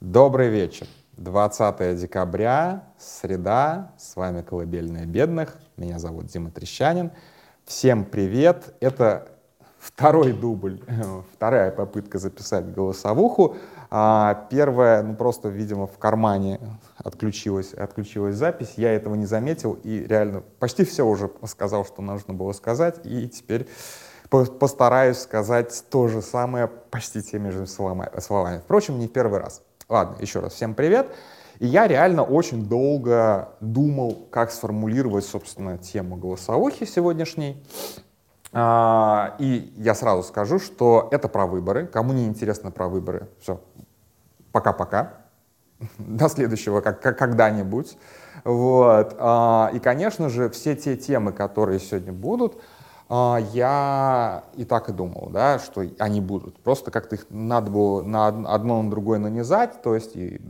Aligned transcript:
Добрый 0.00 0.48
вечер. 0.48 0.86
20 1.18 1.94
декабря, 2.00 2.84
среда, 2.98 3.92
с 3.98 4.16
вами 4.16 4.40
«Колыбельная 4.40 5.04
бедных», 5.04 5.58
меня 5.76 5.98
зовут 5.98 6.24
Дима 6.24 6.50
Трещанин. 6.50 7.10
Всем 7.66 8.06
привет, 8.06 8.74
это 8.80 9.28
второй 9.78 10.32
дубль, 10.32 10.80
вторая 11.34 11.70
попытка 11.70 12.18
записать 12.18 12.72
голосовуху. 12.72 13.58
А 13.90 14.46
первая, 14.48 15.02
ну 15.02 15.14
просто, 15.14 15.50
видимо, 15.50 15.86
в 15.86 15.98
кармане 15.98 16.60
отключилась, 16.96 17.74
отключилась 17.74 18.36
запись, 18.36 18.72
я 18.78 18.94
этого 18.94 19.16
не 19.16 19.26
заметил 19.26 19.78
и 19.84 20.06
реально 20.06 20.42
почти 20.60 20.86
все 20.86 21.04
уже 21.04 21.30
сказал, 21.44 21.84
что 21.84 22.00
нужно 22.00 22.32
было 22.32 22.52
сказать, 22.52 23.04
и 23.04 23.28
теперь 23.28 23.68
постараюсь 24.30 25.18
сказать 25.18 25.84
то 25.90 26.08
же 26.08 26.22
самое 26.22 26.68
почти 26.68 27.20
теми 27.22 27.50
же 27.50 27.66
словами. 27.66 28.60
Впрочем, 28.64 28.98
не 28.98 29.06
в 29.06 29.12
первый 29.12 29.40
раз. 29.40 29.62
Ладно, 29.90 30.18
еще 30.20 30.38
раз 30.38 30.52
всем 30.52 30.74
привет. 30.74 31.12
И 31.58 31.66
я 31.66 31.88
реально 31.88 32.22
очень 32.22 32.68
долго 32.68 33.48
думал, 33.60 34.28
как 34.30 34.52
сформулировать, 34.52 35.24
собственно, 35.24 35.78
тему 35.78 36.14
голосовухи 36.14 36.86
сегодняшней. 36.86 37.60
А, 38.52 39.34
и 39.40 39.72
я 39.76 39.96
сразу 39.96 40.22
скажу, 40.22 40.60
что 40.60 41.08
это 41.10 41.26
про 41.26 41.46
выборы. 41.46 41.88
Кому 41.88 42.12
не 42.12 42.26
интересно 42.26 42.70
про 42.70 42.86
выборы, 42.86 43.30
все, 43.40 43.60
пока-пока. 44.52 45.14
До 45.98 46.28
следующего 46.28 46.82
как, 46.82 47.02
как, 47.02 47.18
когда-нибудь. 47.18 47.98
Вот. 48.44 49.16
А, 49.18 49.72
и, 49.74 49.80
конечно 49.80 50.28
же, 50.28 50.50
все 50.50 50.76
те 50.76 50.96
темы, 50.96 51.32
которые 51.32 51.80
сегодня 51.80 52.12
будут, 52.12 52.62
я 53.10 54.44
и 54.54 54.64
так 54.64 54.88
и 54.88 54.92
думал, 54.92 55.30
да, 55.30 55.58
что 55.58 55.82
они 55.98 56.20
будут. 56.20 56.62
Просто 56.62 56.90
как-то 56.90 57.16
их 57.16 57.26
надо 57.30 57.70
было 57.70 58.02
на 58.02 58.28
одно 58.28 58.82
на 58.82 58.90
другое 58.90 59.18
нанизать, 59.18 59.82
то 59.82 59.96
есть 59.96 60.14
и 60.14 60.40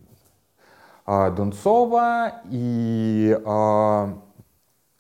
а, 1.07 1.31
Дунцова, 1.31 2.43
и 2.51 3.37
а, 3.45 4.19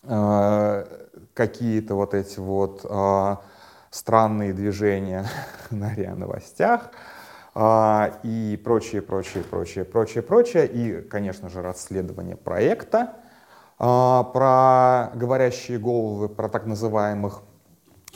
а, 0.04 0.86
какие-то 1.34 1.94
вот 1.94 2.14
эти 2.14 2.40
вот 2.40 2.84
а, 2.88 3.42
странные 3.90 4.52
движения 4.52 5.26
на 5.70 5.94
РИА 5.94 6.14
Новостях, 6.14 6.90
а, 7.54 8.18
и 8.22 8.60
прочее, 8.64 9.02
прочее, 9.02 9.44
прочее, 9.44 9.84
прочее, 9.84 10.22
прочее, 10.22 10.66
и, 10.66 11.02
конечно 11.02 11.48
же, 11.48 11.62
расследование 11.62 12.36
проекта 12.36 13.16
а, 13.78 14.24
про 14.24 15.10
говорящие 15.14 15.78
головы, 15.78 16.28
про 16.28 16.48
так 16.48 16.66
называемых 16.66 17.42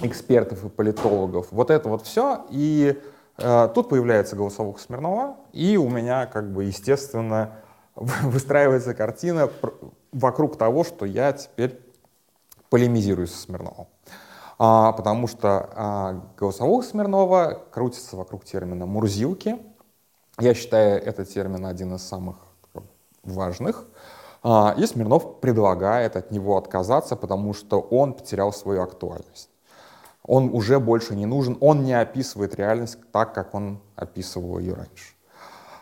экспертов 0.03 0.65
и 0.65 0.69
политологов. 0.69 1.49
Вот 1.51 1.71
это 1.71 1.89
вот 1.89 2.03
все. 2.03 2.47
И 2.51 3.01
э, 3.39 3.69
тут 3.75 3.89
появляется 3.89 4.37
голосовуха 4.37 4.81
Смирнова, 4.81 5.37
и 5.53 5.77
у 5.77 5.89
меня, 5.89 6.27
как 6.27 6.53
бы, 6.53 6.65
естественно, 6.65 7.53
выстраивается 7.95 8.95
картина 8.95 9.51
вокруг 10.13 10.57
того, 10.57 10.85
что 10.85 11.05
я 11.05 11.33
теперь 11.33 11.81
полемизирую 12.71 13.27
со 13.27 13.39
Смирновым. 13.39 13.87
А, 14.57 14.93
потому 14.93 15.27
что 15.27 15.71
а, 15.75 16.23
голосовуха 16.37 16.87
Смирнова 16.87 17.63
крутится 17.73 18.17
вокруг 18.17 18.45
термина 18.45 18.87
«мурзилки». 18.87 19.59
Я 20.41 20.55
считаю 20.55 21.03
этот 21.03 21.29
термин 21.29 21.67
один 21.67 21.95
из 21.95 22.03
самых 22.03 22.37
важных. 23.23 23.87
А, 24.43 24.75
и 24.77 24.87
Смирнов 24.87 25.41
предлагает 25.41 26.17
от 26.17 26.31
него 26.31 26.57
отказаться, 26.57 27.17
потому 27.17 27.53
что 27.53 27.81
он 27.81 28.15
потерял 28.15 28.53
свою 28.53 28.83
актуальность 28.83 29.51
он 30.27 30.51
уже 30.55 30.81
больше 30.81 31.15
не 31.15 31.27
нужен, 31.27 31.57
он 31.61 31.85
не 31.85 31.93
описывает 31.93 32.55
реальность 32.57 32.99
так, 33.13 33.35
как 33.35 33.55
он 33.55 33.81
описывал 33.95 34.59
ее 34.59 34.75
раньше. 34.75 35.15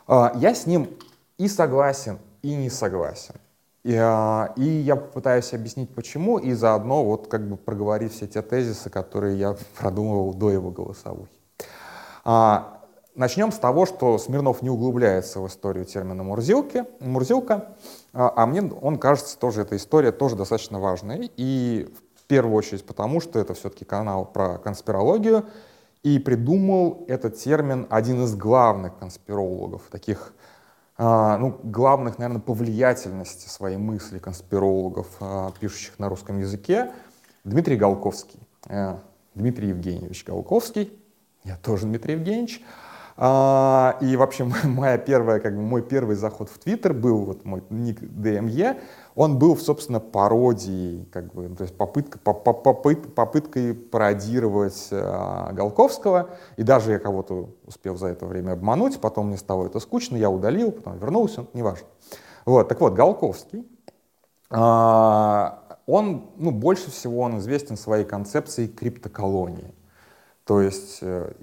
А, 0.09 0.33
я 0.37 0.55
с 0.55 0.67
ним 0.67 0.91
и 1.39 1.49
согласен, 1.49 2.19
и 2.43 2.55
не 2.55 2.69
согласен. 2.69 3.37
И, 3.85 3.97
а, 3.97 4.53
и 4.57 4.65
я 4.65 4.97
попытаюсь 4.97 5.53
объяснить, 5.55 5.95
почему, 5.95 6.39
и 6.39 6.53
заодно 6.55 7.05
вот 7.05 7.29
как 7.29 7.49
бы 7.49 7.57
проговорить 7.57 8.13
все 8.13 8.27
те 8.27 8.43
тезисы, 8.43 8.91
которые 8.91 9.39
я 9.39 9.57
продумывал 9.79 10.35
до 10.35 10.51
его 10.51 10.71
голосовухи. 10.71 11.31
А, 12.25 12.81
начнем 13.15 13.53
с 13.53 13.59
того, 13.59 13.87
что 13.87 14.19
Смирнов 14.19 14.61
не 14.61 14.71
углубляется 14.71 15.39
в 15.39 15.47
историю 15.47 15.85
термина 15.85 16.25
Мурзилки, 16.25 16.85
Мурзилка, 16.99 17.77
а 18.13 18.45
мне 18.47 18.63
он 18.63 18.99
кажется 18.99 19.39
тоже, 19.39 19.63
эта 19.63 19.77
история 19.77 20.13
тоже 20.13 20.37
достаточно 20.37 20.79
важной. 20.79 21.33
И 21.37 21.95
первую 22.33 22.55
очередь 22.57 22.87
потому, 22.87 23.21
что 23.21 23.39
это 23.39 23.53
все-таки 23.53 23.85
канал 23.85 24.25
про 24.25 24.57
конспирологию, 24.57 25.45
и 26.03 26.19
придумал 26.19 27.05
этот 27.07 27.37
термин 27.37 27.87
один 27.91 28.25
из 28.25 28.35
главных 28.35 28.99
конспирологов, 28.99 29.83
таких, 29.91 30.33
э, 30.97 31.37
ну, 31.39 31.61
главных, 31.63 32.17
наверное, 32.17 32.41
по 32.41 32.55
влиятельности 32.55 33.51
своей 33.51 33.77
мысли 33.77 34.19
конспирологов, 34.19 35.09
э, 35.21 35.51
пишущих 35.61 35.99
на 35.99 36.09
русском 36.09 36.41
языке, 36.41 36.91
Дмитрий 37.45 37.77
Голковский. 37.77 38.41
Э, 38.67 38.97
Дмитрий 39.35 39.69
Евгеньевич 39.69 40.25
Голковский, 40.25 40.91
я 41.45 41.59
тоже 41.59 41.85
Дмитрий 41.85 42.15
Евгеньевич. 42.15 42.63
А, 43.25 43.99
и 44.01 44.17
вообще 44.17 44.43
моя 44.65 44.99
первая, 44.99 45.39
как 45.39 45.55
бы 45.55 45.63
мой 45.63 45.81
первый 45.81 46.17
заход 46.17 46.51
в 46.51 46.59
Твиттер 46.59 46.93
был 46.93 47.19
вот 47.19 47.45
мой 47.45 47.63
ник 47.71 48.03
DME, 48.03 48.81
он 49.15 49.39
был, 49.39 49.57
собственно, 49.57 50.01
пародией, 50.01 51.05
как 51.13 51.33
бы, 51.33 51.49
то 51.51 51.63
есть 51.63 51.77
попытка, 51.77 52.19
попыт, 52.19 53.15
попыткой 53.15 53.75
пародировать 53.75 54.89
э, 54.91 55.53
Голковского, 55.53 56.31
и 56.57 56.65
даже 56.65 56.91
я 56.91 56.99
кого-то 56.99 57.51
успел 57.65 57.97
за 57.97 58.09
это 58.09 58.27
время 58.27 58.55
обмануть, 58.55 59.01
потом 59.01 59.29
мне 59.29 59.37
стало 59.37 59.67
это 59.67 59.79
скучно, 59.79 60.17
я 60.17 60.29
удалил, 60.29 60.73
потом 60.73 60.99
вернулся, 60.99 61.47
неважно. 61.55 61.87
Вот, 62.45 62.69
так 62.69 62.81
вот, 62.81 62.95
Голковский, 62.95 63.65
э, 64.51 65.51
он, 65.87 66.31
ну, 66.39 66.51
больше 66.51 66.91
всего 66.91 67.21
он 67.21 67.39
известен 67.39 67.77
своей 67.77 68.05
концепцией 68.05 68.67
криптоколонии. 68.67 69.73
То 70.45 70.61
есть, 70.61 70.99
э, 71.03 71.35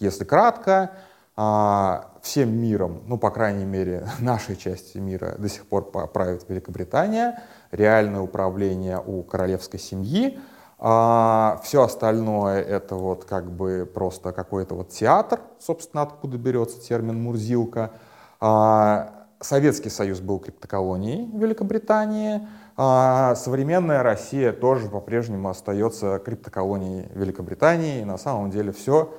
если 0.00 0.24
кратко, 0.24 0.90
а, 1.36 2.10
всем 2.22 2.52
миром, 2.52 3.02
ну, 3.06 3.16
по 3.16 3.30
крайней 3.30 3.64
мере, 3.64 4.06
нашей 4.18 4.56
части 4.56 4.98
мира 4.98 5.36
до 5.38 5.48
сих 5.48 5.66
пор 5.66 5.90
правит 5.90 6.44
Великобритания, 6.48 7.42
реальное 7.70 8.20
управление 8.20 9.00
у 9.04 9.22
королевской 9.22 9.78
семьи, 9.78 10.38
а 10.78 11.60
все 11.62 11.82
остальное 11.82 12.62
это 12.62 12.94
вот 12.94 13.24
как 13.24 13.50
бы 13.50 13.90
просто 13.92 14.32
какой-то 14.32 14.74
вот 14.74 14.88
театр, 14.88 15.40
собственно, 15.58 16.02
откуда 16.02 16.38
берется 16.38 16.80
термин 16.80 17.22
«мурзилка». 17.22 17.92
А, 18.40 19.14
Советский 19.40 19.88
Союз 19.88 20.20
был 20.20 20.38
криптоколонией 20.38 21.30
Великобритании, 21.38 22.46
а 22.76 23.34
современная 23.36 24.02
Россия 24.02 24.52
тоже 24.52 24.88
по-прежнему 24.88 25.48
остается 25.48 26.18
криптоколонией 26.18 27.08
Великобритании, 27.14 28.00
и 28.00 28.04
на 28.04 28.18
самом 28.18 28.50
деле 28.50 28.72
все 28.72 29.14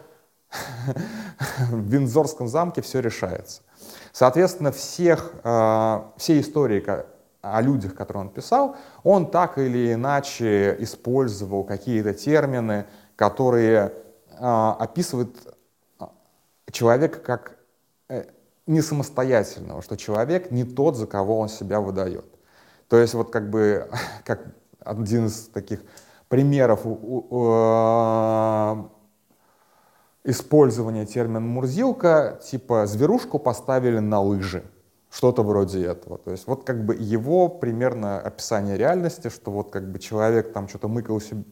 в 1.70 1.90
Виндзорском 1.90 2.48
замке 2.48 2.82
все 2.82 3.00
решается. 3.00 3.62
Соответственно, 4.12 4.72
всех, 4.72 5.34
э, 5.44 6.02
все 6.18 6.40
истории 6.40 6.84
о 7.42 7.62
людях, 7.62 7.96
которые 7.96 8.22
он 8.22 8.30
писал, 8.30 8.76
он 9.04 9.32
так 9.32 9.58
или 9.58 9.94
иначе 9.94 10.76
использовал 10.80 11.64
какие-то 11.64 12.14
термины, 12.14 12.86
которые 13.16 13.94
э, 14.40 14.74
описывают 14.80 15.36
э, 16.00 16.06
человека 16.72 17.20
как 17.20 17.58
не 18.68 18.82
самостоятельного, 18.82 19.82
что 19.82 19.98
человек 19.98 20.52
не 20.52 20.64
тот, 20.64 20.96
за 20.96 21.08
кого 21.08 21.40
он 21.40 21.50
себя 21.50 21.80
выдает. 21.80 22.26
То 22.88 22.98
есть 22.98 23.14
вот 23.14 23.32
как 23.32 23.50
бы 23.50 23.90
как 24.26 24.46
один 24.80 25.28
из 25.28 25.48
таких 25.48 25.82
примеров 26.28 26.82
использование 30.32 31.06
термина 31.06 31.40
«мурзилка», 31.40 32.40
типа 32.44 32.88
«зверушку 32.88 33.38
поставили 33.40 34.00
на 34.00 34.22
лыжи», 34.22 34.64
что-то 35.12 35.44
вроде 35.44 35.86
этого. 35.86 36.18
То 36.18 36.32
есть 36.32 36.48
вот 36.48 36.64
как 36.64 36.86
бы 36.86 36.96
его 36.96 37.50
примерно 37.50 38.20
описание 38.20 38.78
реальности, 38.78 39.30
что 39.30 39.52
вот 39.52 39.70
как 39.70 39.92
бы 39.92 40.00
человек 40.00 40.54
там 40.54 40.68
что-то 40.68 40.88
мыкался, 40.88 41.44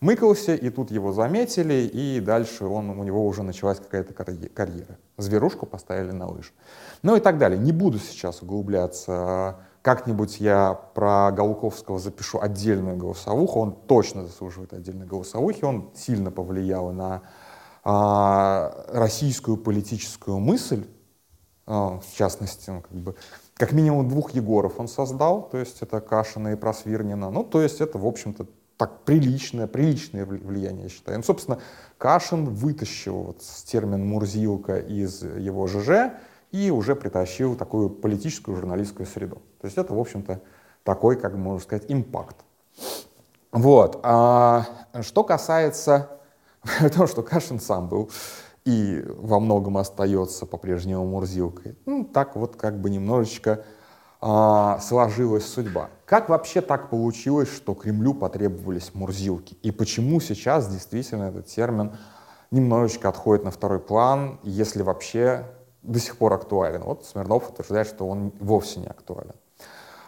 мыкался, 0.00 0.54
и 0.54 0.68
тут 0.68 0.90
его 0.90 1.12
заметили, 1.12 1.74
и 1.74 2.20
дальше 2.20 2.66
он, 2.66 2.90
у 2.90 3.04
него 3.04 3.26
уже 3.26 3.42
началась 3.42 3.78
какая-то 3.78 4.12
карьера. 4.12 4.98
Зверушку 5.16 5.64
поставили 5.64 6.10
на 6.10 6.28
лыжи. 6.28 6.50
Ну 7.02 7.16
и 7.16 7.20
так 7.20 7.38
далее. 7.38 7.58
Не 7.58 7.72
буду 7.72 7.98
сейчас 7.98 8.42
углубляться. 8.42 9.56
Как-нибудь 9.82 10.40
я 10.40 10.74
про 10.94 11.30
Голковского 11.30 11.98
запишу 11.98 12.40
отдельную 12.40 12.96
голосовуху. 12.96 13.60
Он 13.60 13.72
точно 13.86 14.24
заслуживает 14.26 14.72
отдельной 14.72 15.06
голосовухи. 15.06 15.64
Он 15.64 15.90
сильно 15.94 16.30
повлиял 16.30 16.90
на 16.90 17.22
а, 17.84 18.86
российскую 18.88 19.56
политическую 19.56 20.38
мысль, 20.38 20.86
а, 21.66 22.00
в 22.00 22.16
частности, 22.16 22.70
ну, 22.70 22.80
как, 22.80 22.92
бы, 22.92 23.14
как 23.54 23.72
минимум 23.72 24.08
двух 24.08 24.32
Егоров 24.32 24.80
он 24.80 24.88
создал, 24.88 25.48
то 25.48 25.58
есть 25.58 25.82
это 25.82 26.00
Кашина 26.00 26.52
и 26.52 26.56
Просвирнина, 26.56 27.30
ну, 27.30 27.44
то 27.44 27.62
есть 27.62 27.80
это, 27.80 27.98
в 27.98 28.06
общем-то, 28.06 28.46
так 28.76 29.04
приличное, 29.04 29.68
приличное 29.68 30.24
влияние, 30.26 30.84
я 30.84 30.88
считаю. 30.88 31.18
Ну, 31.18 31.24
собственно, 31.24 31.60
Кашин 31.96 32.46
вытащил 32.46 33.22
вот 33.22 33.42
термин 33.66 34.04
«мурзилка» 34.04 34.78
из 34.78 35.22
его 35.22 35.68
ЖЖ, 35.68 36.12
и 36.54 36.70
уже 36.70 36.94
притащил 36.94 37.56
такую 37.56 37.90
политическую 37.90 38.56
журналистскую 38.56 39.06
среду. 39.06 39.42
То 39.60 39.64
есть 39.66 39.76
это, 39.76 39.92
в 39.92 39.98
общем-то, 39.98 40.40
такой, 40.84 41.16
как 41.16 41.34
можно 41.34 41.60
сказать, 41.60 41.86
импакт. 41.88 42.36
Вот. 43.50 43.98
А 44.04 44.64
что 45.00 45.24
касается 45.24 46.20
того, 46.92 47.06
что 47.06 47.22
Кашин 47.22 47.60
сам 47.60 47.88
был 47.88 48.10
и 48.64 49.04
во 49.06 49.40
многом 49.40 49.76
остается 49.76 50.46
по-прежнему 50.46 51.04
Мурзилкой, 51.04 51.76
ну, 51.84 52.04
так 52.04 52.34
вот 52.34 52.56
как 52.56 52.80
бы 52.80 52.88
немножечко 52.88 53.64
а, 54.20 54.78
сложилась 54.80 55.46
судьба. 55.46 55.90
Как 56.06 56.30
вообще 56.30 56.62
так 56.62 56.88
получилось, 56.88 57.54
что 57.54 57.74
Кремлю 57.74 58.14
потребовались 58.14 58.92
Мурзилки? 58.94 59.58
И 59.62 59.70
почему 59.70 60.18
сейчас 60.20 60.66
действительно 60.68 61.24
этот 61.24 61.46
термин 61.46 61.92
немножечко 62.50 63.10
отходит 63.10 63.44
на 63.44 63.50
второй 63.50 63.80
план, 63.80 64.40
если 64.42 64.82
вообще 64.82 65.44
до 65.82 65.98
сих 65.98 66.16
пор 66.16 66.32
актуален? 66.32 66.84
Вот 66.84 67.04
Смирнов 67.04 67.50
утверждает, 67.50 67.86
что 67.86 68.08
он 68.08 68.32
вовсе 68.40 68.80
не 68.80 68.86
актуален. 68.86 69.34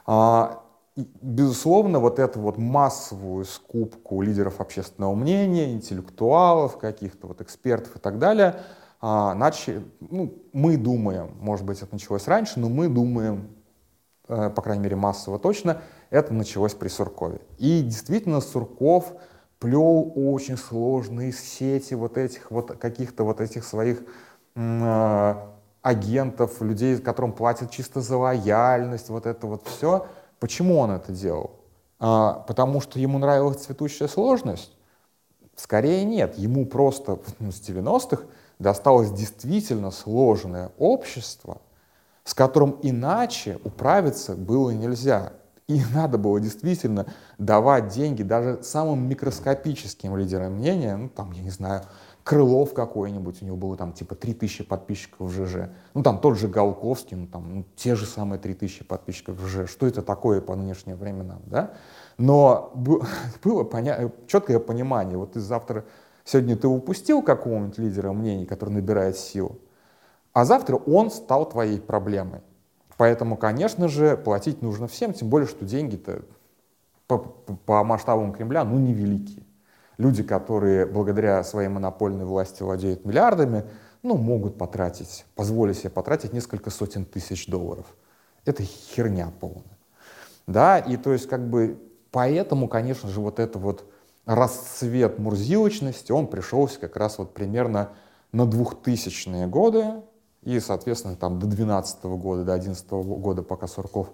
А, 0.06 0.62
безусловно, 0.96 1.98
вот 1.98 2.18
эту 2.18 2.40
вот 2.40 2.56
массовую 2.56 3.44
скупку 3.44 4.22
лидеров 4.22 4.60
общественного 4.60 5.14
мнения, 5.14 5.72
интеллектуалов, 5.72 6.78
каких-то 6.78 7.26
вот 7.26 7.40
экспертов 7.40 7.96
и 7.96 7.98
так 7.98 8.18
далее, 8.18 8.60
а, 9.00 9.34
начали, 9.34 9.84
ну, 10.00 10.34
мы 10.52 10.78
думаем, 10.78 11.30
может 11.38 11.66
быть, 11.66 11.82
это 11.82 11.92
началось 11.92 12.26
раньше, 12.26 12.58
но 12.58 12.70
мы 12.70 12.88
думаем, 12.88 13.50
э, 14.28 14.50
по 14.50 14.62
крайней 14.62 14.84
мере, 14.84 14.96
массово 14.96 15.38
точно, 15.38 15.82
это 16.08 16.32
началось 16.32 16.72
при 16.72 16.88
Суркове. 16.88 17.40
И 17.58 17.82
действительно, 17.82 18.40
Сурков 18.40 19.12
плел 19.58 20.12
очень 20.14 20.56
сложные 20.56 21.32
сети 21.32 21.94
вот 21.94 22.16
этих 22.16 22.50
вот 22.50 22.78
каких-то 22.78 23.24
вот 23.24 23.42
этих 23.42 23.64
своих 23.64 24.02
э, 24.54 25.34
агентов, 25.82 26.62
людей, 26.62 26.96
которым 26.96 27.32
платят 27.32 27.70
чисто 27.70 28.00
за 28.00 28.16
лояльность, 28.16 29.10
вот 29.10 29.26
это 29.26 29.46
вот 29.46 29.66
все. 29.68 30.06
Почему 30.38 30.78
он 30.78 30.90
это 30.90 31.12
делал? 31.12 31.52
А, 31.98 32.44
потому 32.46 32.80
что 32.80 32.98
ему 32.98 33.18
нравилась 33.18 33.64
цветущая 33.64 34.08
сложность? 34.08 34.72
Скорее 35.54 36.04
нет. 36.04 36.36
Ему 36.38 36.66
просто 36.66 37.18
ну, 37.38 37.50
с 37.50 37.60
90-х 37.60 38.24
досталось 38.58 39.10
действительно 39.10 39.90
сложное 39.90 40.72
общество, 40.78 41.60
с 42.24 42.34
которым 42.34 42.78
иначе 42.82 43.58
управиться 43.64 44.34
было 44.34 44.70
нельзя. 44.70 45.32
И 45.66 45.80
надо 45.94 46.18
было 46.18 46.40
действительно 46.40 47.06
давать 47.38 47.88
деньги 47.88 48.22
даже 48.22 48.62
самым 48.62 49.08
микроскопическим 49.08 50.16
лидерам 50.16 50.54
мнения, 50.54 50.96
ну 50.96 51.08
там, 51.08 51.32
я 51.32 51.42
не 51.42 51.50
знаю, 51.50 51.82
Крылов 52.26 52.74
какой-нибудь, 52.74 53.40
у 53.40 53.44
него 53.44 53.56
было 53.56 53.76
там 53.76 53.92
типа 53.92 54.16
3000 54.16 54.64
подписчиков 54.64 55.28
в 55.28 55.30
ЖЖ. 55.30 55.70
Ну 55.94 56.02
там 56.02 56.18
тот 56.18 56.36
же 56.36 56.48
Галковский, 56.48 57.16
ну 57.16 57.28
там 57.28 57.54
ну, 57.54 57.64
те 57.76 57.94
же 57.94 58.04
самые 58.04 58.40
3000 58.40 58.82
подписчиков 58.82 59.36
в 59.36 59.46
ЖЖ. 59.46 59.70
Что 59.70 59.86
это 59.86 60.02
такое 60.02 60.40
по 60.40 60.56
нынешним 60.56 60.96
временам, 60.96 61.40
да? 61.46 61.74
Но 62.18 62.72
было 63.44 63.62
поня- 63.62 64.10
четкое 64.26 64.58
понимание, 64.58 65.16
вот 65.16 65.34
ты 65.34 65.40
завтра, 65.40 65.84
сегодня 66.24 66.56
ты 66.56 66.66
упустил 66.66 67.22
какого-нибудь 67.22 67.78
лидера 67.78 68.12
мнений, 68.12 68.44
который 68.44 68.70
набирает 68.70 69.16
силу, 69.16 69.60
а 70.32 70.44
завтра 70.44 70.74
он 70.74 71.12
стал 71.12 71.48
твоей 71.48 71.80
проблемой. 71.80 72.40
Поэтому, 72.96 73.36
конечно 73.36 73.86
же, 73.86 74.16
платить 74.16 74.62
нужно 74.62 74.88
всем, 74.88 75.12
тем 75.12 75.28
более, 75.28 75.46
что 75.46 75.64
деньги-то 75.64 76.22
по, 77.06 77.18
по 77.18 77.84
масштабам 77.84 78.32
Кремля, 78.32 78.64
ну, 78.64 78.78
невеликие 78.78 79.45
люди, 79.98 80.22
которые 80.22 80.86
благодаря 80.86 81.42
своей 81.44 81.68
монопольной 81.68 82.24
власти 82.24 82.62
владеют 82.62 83.04
миллиардами, 83.04 83.64
ну, 84.02 84.16
могут 84.16 84.58
потратить, 84.58 85.24
позволить 85.34 85.78
себе 85.78 85.90
потратить 85.90 86.32
несколько 86.32 86.70
сотен 86.70 87.04
тысяч 87.04 87.46
долларов. 87.46 87.86
Это 88.44 88.62
херня 88.62 89.32
полная. 89.40 89.78
Да, 90.46 90.78
и 90.78 90.96
то 90.96 91.12
есть 91.12 91.28
как 91.28 91.48
бы 91.48 91.78
поэтому, 92.12 92.68
конечно 92.68 93.08
же, 93.08 93.20
вот 93.20 93.40
это 93.40 93.58
вот 93.58 93.84
расцвет 94.26 95.18
мурзилочности, 95.18 96.12
он 96.12 96.26
пришелся 96.26 96.78
как 96.78 96.96
раз 96.96 97.18
вот 97.18 97.34
примерно 97.34 97.90
на 98.32 98.42
2000-е 98.42 99.46
годы, 99.46 100.02
и, 100.42 100.60
соответственно, 100.60 101.16
там 101.16 101.40
до 101.40 101.46
12 101.46 102.04
-го 102.04 102.16
года, 102.16 102.44
до 102.44 102.52
11 102.54 102.86
-го 102.88 103.18
года, 103.18 103.42
пока 103.42 103.66
Сурков 103.66 104.10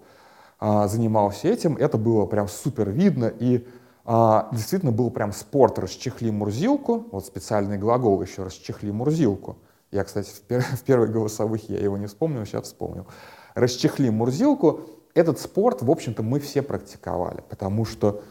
а, 0.59 0.89
занимался 0.89 1.49
этим, 1.49 1.77
это 1.77 1.99
было 1.99 2.25
прям 2.27 2.49
супер 2.49 2.89
видно, 2.89 3.27
и 3.27 3.67
а, 4.05 4.49
действительно 4.53 4.93
был 4.93 5.11
прям 5.11 5.33
спорт 5.33 5.79
«расчехли 5.79 6.31
Мурзилку», 6.31 7.07
вот 7.13 7.25
специальный 7.25 7.79
глагол 7.79 8.21
еще 8.23 8.45
«расчехли 8.45 8.91
Мурзилку». 8.91 9.59
Я, 9.91 10.05
кстати, 10.05 10.31
в, 10.31 10.41
пер 10.41 10.63
в 10.73 10.83
первых 10.83 11.13
голосовых 11.13 11.69
я 11.69 11.79
его 11.79 11.97
не 11.97 12.07
вспомнил, 12.07 12.45
сейчас 12.45 12.65
вспомнил. 12.65 13.07
«Расчехли 13.55 14.09
Мурзилку»— 14.09 14.81
этот 15.15 15.39
спорт, 15.39 15.83
в 15.83 15.91
общем-то, 15.91 16.23
мы 16.23 16.41
все 16.41 16.63
практиковали, 16.63 17.43
потому 17.49 17.85
что 17.85 18.23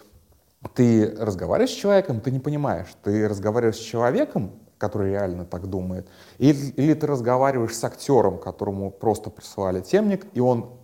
ты 0.73 1.15
разговариваешь 1.17 1.71
с 1.71 1.75
человеком, 1.75 2.21
ты 2.21 2.31
не 2.31 2.39
понимаешь, 2.39 2.87
ты 3.03 3.27
разговариваешь 3.27 3.77
с 3.77 3.79
человеком, 3.79 4.51
который 4.77 5.11
реально 5.11 5.45
так 5.45 5.67
думает, 5.67 6.07
или, 6.39 6.71
или 6.71 6.93
ты 6.95 7.05
разговариваешь 7.05 7.75
с 7.75 7.83
актером, 7.83 8.39
которому 8.39 8.89
просто 8.89 9.29
прислали 9.29 9.81
темник, 9.81 10.25
и 10.33 10.39
он 10.39 10.80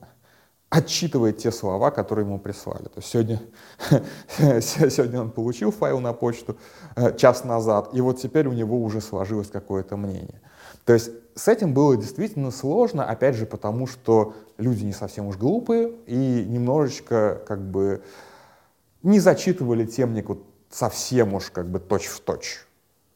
отчитывает 0.70 1.38
те 1.38 1.52
слова, 1.52 1.92
которые 1.92 2.26
ему 2.26 2.40
прислали. 2.40 2.84
То 2.84 2.98
есть 2.98 3.10
сегодня, 3.10 3.42
сегодня 4.60 5.22
он 5.22 5.32
получил 5.32 5.72
файл 5.72 6.00
на 6.00 6.14
почту 6.14 6.58
э, 6.96 7.16
час 7.16 7.44
назад, 7.46 7.90
и 7.94 8.02
вот 8.02 8.20
теперь 8.20 8.48
у 8.48 8.54
него 8.54 8.82
уже 8.82 9.00
сложилось 9.00 9.50
какое-то 9.50 9.96
мнение. 9.96 10.42
То 10.84 10.94
есть 10.94 11.12
с 11.36 11.48
этим 11.48 11.74
было 11.74 11.96
действительно 11.96 12.52
сложно, 12.52 13.06
опять 13.06 13.36
же, 13.36 13.46
потому 13.46 13.88
что 13.88 14.34
люди 14.58 14.84
не 14.84 14.94
совсем 14.94 15.28
уж 15.28 15.38
глупые 15.38 15.92
и 16.06 16.46
немножечко 16.48 17.42
как 17.48 17.62
бы 17.62 18.04
не 19.04 19.20
зачитывали 19.20 19.86
темник 19.86 20.30
вот 20.30 20.44
совсем 20.70 21.34
уж 21.34 21.50
как 21.52 21.70
бы 21.70 21.80
точь-в-точь. 21.80 22.66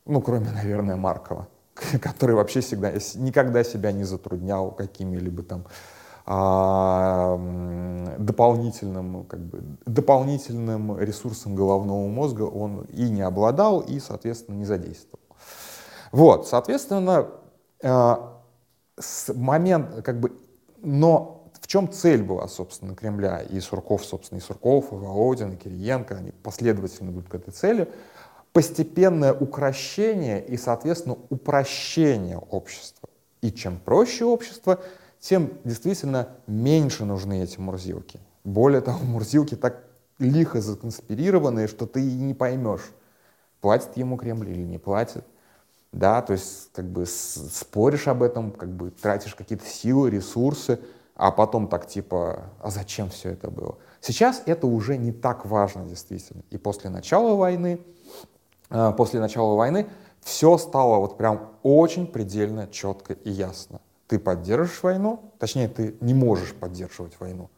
Ну, 0.06 0.22
кроме, 0.22 0.52
наверное, 0.52 0.96
Маркова, 0.96 1.48
который 2.02 2.36
вообще 2.36 2.62
всегда, 2.62 2.92
никогда 3.16 3.64
себя 3.64 3.92
не 3.92 4.04
затруднял 4.04 4.72
какими-либо 4.72 5.44
там 5.44 5.66
дополнительным, 8.18 9.26
как 9.26 9.40
бы, 9.40 9.64
дополнительным 9.86 11.00
ресурсом 11.00 11.56
головного 11.56 12.08
мозга 12.08 12.44
он 12.44 12.82
и 12.86 13.10
не 13.10 13.22
обладал, 13.22 13.82
и, 13.82 14.00
соответственно, 14.00 14.56
не 14.56 14.66
задействовал. 14.66 15.20
Вот, 16.12 16.48
соответственно, 16.48 17.28
э, 17.82 18.16
момент, 19.34 20.04
как 20.04 20.20
бы, 20.20 20.32
но 20.82 21.50
в 21.60 21.68
чем 21.68 21.92
цель 21.92 22.22
была, 22.24 22.48
собственно, 22.48 22.96
Кремля 22.96 23.42
и 23.42 23.60
Сурков, 23.60 24.04
собственно, 24.06 24.40
и 24.40 24.42
Сурков, 24.42 24.92
и 24.92 24.96
Володин, 24.96 25.54
и 25.54 25.56
Кириенко, 25.56 26.16
они 26.16 26.32
последовательно 26.32 27.12
идут 27.12 27.30
к 27.30 27.36
этой 27.36 27.52
цели, 27.52 27.88
постепенное 28.52 29.34
укращение 29.34 30.44
и, 30.46 30.58
соответственно, 30.58 31.18
упрощение 31.30 32.38
общества. 32.38 33.10
И 33.42 33.52
чем 33.52 33.80
проще 33.80 34.26
общество, 34.26 34.80
тем 35.22 35.52
действительно 35.64 36.30
меньше 36.48 37.06
нужны 37.06 37.44
эти 37.44 37.60
мурзилки. 37.60 38.20
Более 38.44 38.82
того, 38.82 39.00
мурзилки 39.06 39.56
так 39.56 39.84
лихо 40.18 40.62
законспирированные, 40.62 41.68
что 41.68 41.86
ты 41.86 42.02
и 42.02 42.14
не 42.14 42.34
поймешь, 42.34 42.92
платит 43.62 43.96
ему 43.96 44.18
Кремль 44.18 44.50
или 44.50 44.64
не 44.66 44.80
платит. 44.80 45.24
Да, 45.92 46.22
то 46.22 46.34
есть 46.34 46.72
как 46.74 46.86
бы 46.86 47.06
споришь 47.06 48.08
об 48.08 48.24
этом, 48.24 48.52
как 48.52 48.70
бы 48.70 48.92
тратишь 48.92 49.36
какие-то 49.36 49.66
силы, 49.66 50.10
ресурсы, 50.10 50.80
а 51.16 51.32
потом 51.32 51.68
так 51.68 51.86
типа, 51.86 52.46
а 52.60 52.72
зачем 52.72 53.10
все 53.10 53.32
это 53.32 53.52
было? 53.52 53.78
Сейчас 54.00 54.42
это 54.46 54.68
уже 54.68 54.98
не 54.98 55.12
так 55.12 55.46
важно 55.46 55.86
действительно. 55.86 56.44
И 56.50 56.58
после 56.58 56.90
начала 56.90 57.36
войны, 57.36 57.82
э, 58.70 58.94
после 58.96 59.20
начала 59.20 59.56
войны 59.56 59.88
все 60.22 60.58
стало 60.58 60.98
вот 60.98 61.18
прям 61.18 61.52
очень 61.62 62.08
предельно 62.08 62.68
четко 62.68 63.14
и 63.14 63.30
ясно. 63.30 63.82
Ты 64.12 64.20
поддерживаешь 64.20 64.84
войну, 64.84 65.32
точнее, 65.40 65.70
ты 65.70 65.96
не 66.02 66.14
можешь 66.14 66.54
поддерживать 66.54 67.18
войну. 67.18 67.50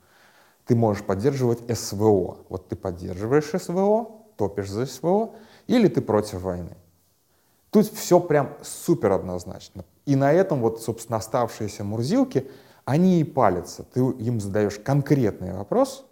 Ты 0.68 0.76
можешь 0.76 1.04
поддерживать 1.04 1.62
СВО. 1.76 2.38
Вот 2.48 2.68
ты 2.68 2.76
поддерживаешь 2.76 3.50
СВО, 3.60 4.12
топишь 4.38 4.70
за 4.70 4.86
СВО, 4.86 5.32
или 5.66 5.88
ты 5.88 6.00
против 6.00 6.42
войны. 6.42 6.78
Тут 7.72 7.88
все 7.88 8.20
прям 8.20 8.54
супер 8.62 9.14
однозначно. 9.14 9.84
И 10.06 10.16
на 10.16 10.32
этом 10.32 10.62
вот, 10.62 10.80
собственно, 10.80 11.18
оставшиеся 11.18 11.84
мурзилки, 11.84 12.48
они 12.86 13.20
и 13.20 13.24
палятся. 13.24 13.82
Ты 13.82 14.02
им 14.02 14.40
задаешь 14.40 14.78
конкретный 14.78 15.54
вопрос, 15.54 16.06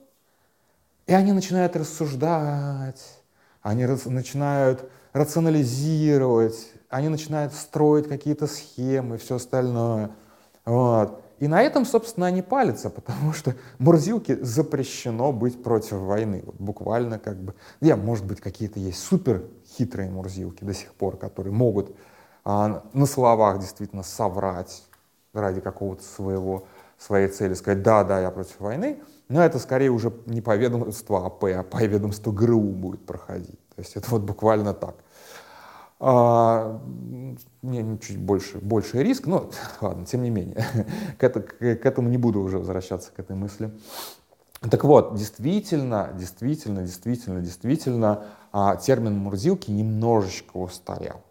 и 1.06 1.14
они 1.14 1.34
начинают 1.34 1.76
рассуждать, 1.76 3.22
они 3.62 3.86
начинают 3.86 4.90
рационализировать, 5.14 6.72
они 6.90 7.10
начинают 7.10 7.54
строить 7.54 8.08
какие-то 8.08 8.48
схемы 8.48 9.18
и 9.18 9.20
все 9.20 9.36
остальное. 9.36 10.10
Вот. 10.66 11.22
И 11.40 11.48
на 11.48 11.62
этом, 11.62 11.86
собственно, 11.86 12.28
они 12.28 12.42
палятся, 12.42 12.90
потому 12.90 13.34
что 13.34 13.56
Мурзилке 13.80 14.38
запрещено 14.44 15.32
быть 15.32 15.64
против 15.64 15.94
войны. 15.94 16.44
Вот 16.46 16.56
буквально 16.60 17.18
как 17.18 17.38
бы... 17.42 17.56
Я, 17.80 17.96
может 17.96 18.26
быть, 18.26 18.42
какие-то 18.42 18.80
есть 18.80 19.00
супер 19.00 19.46
хитрые 19.66 20.12
Мурзилки 20.12 20.64
до 20.64 20.74
сих 20.74 20.94
пор, 20.94 21.18
которые 21.18 21.54
могут 21.54 21.96
а, 22.44 22.84
на 22.94 23.06
словах 23.06 23.60
действительно 23.60 24.04
соврать, 24.04 24.84
ради 25.34 25.62
какого-то 25.62 26.04
своего, 26.04 26.66
своей 26.98 27.28
цели 27.28 27.54
сказать, 27.54 27.82
да, 27.84 28.04
да, 28.04 28.20
я 28.20 28.32
против 28.32 28.60
войны, 28.60 29.00
но 29.30 29.44
это 29.44 29.60
скорее 29.60 29.90
уже 29.90 30.14
не 30.26 30.42
по 30.42 30.56
ведомству 30.56 31.16
АП, 31.16 31.46
а 31.46 31.64
по 31.64 31.84
ведомству 31.84 32.32
ГРУ 32.32 32.60
будет 32.60 33.06
проходить. 33.06 33.60
То 33.76 33.80
есть 33.80 33.96
это 33.96 34.10
вот 34.12 34.22
буквально 34.24 34.74
так. 34.74 34.96
А, 36.04 36.82
не, 37.62 38.00
чуть 38.00 38.18
больше, 38.18 38.58
больше 38.58 39.04
риск, 39.04 39.28
но 39.28 39.52
ладно, 39.82 40.04
тем 40.08 40.24
не 40.24 40.32
менее, 40.32 40.66
к, 41.20 41.24
это, 41.24 41.42
к, 41.42 41.58
к 41.60 41.86
этому 41.86 42.10
не 42.10 42.18
буду 42.18 42.42
уже 42.42 42.58
возвращаться, 42.58 43.12
к 43.12 43.20
этой 43.20 43.36
мысли. 43.36 43.72
Так 44.62 44.84
вот, 44.84 45.14
действительно, 45.14 46.10
действительно, 46.18 46.82
действительно, 46.82 47.40
действительно, 47.40 48.26
а, 48.52 48.78
термин 48.78 49.16
Мурзилки 49.16 49.70
немножечко 49.70 50.58
устарел. 50.58 51.22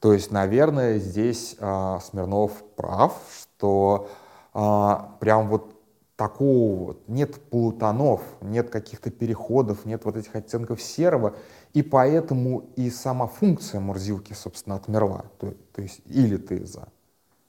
То 0.00 0.12
есть, 0.12 0.32
наверное, 0.32 0.98
здесь 0.98 1.56
а, 1.60 2.00
Смирнов 2.00 2.64
прав, 2.74 3.20
что 3.30 4.10
а, 4.52 5.14
прям 5.20 5.48
вот 5.48 5.78
такого 6.18 6.84
вот 6.86 7.02
нет 7.06 7.40
полутонов, 7.50 8.20
нет 8.40 8.70
каких-то 8.70 9.10
переходов, 9.10 9.84
нет 9.84 10.04
вот 10.04 10.16
этих 10.16 10.34
оттенков 10.34 10.82
серого, 10.82 11.36
и 11.74 11.82
поэтому 11.82 12.70
и 12.76 12.90
сама 12.90 13.26
функция 13.26 13.80
Мурзилки, 13.80 14.32
собственно, 14.32 14.76
отмерла. 14.76 15.26
То, 15.38 15.54
то 15.74 15.82
есть 15.82 16.00
или 16.06 16.36
ты 16.36 16.64
за 16.66 16.88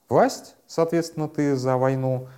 власть, 0.08 0.56
соответственно, 0.66 1.28
ты 1.28 1.56
за 1.56 1.76
войну, 1.76 2.28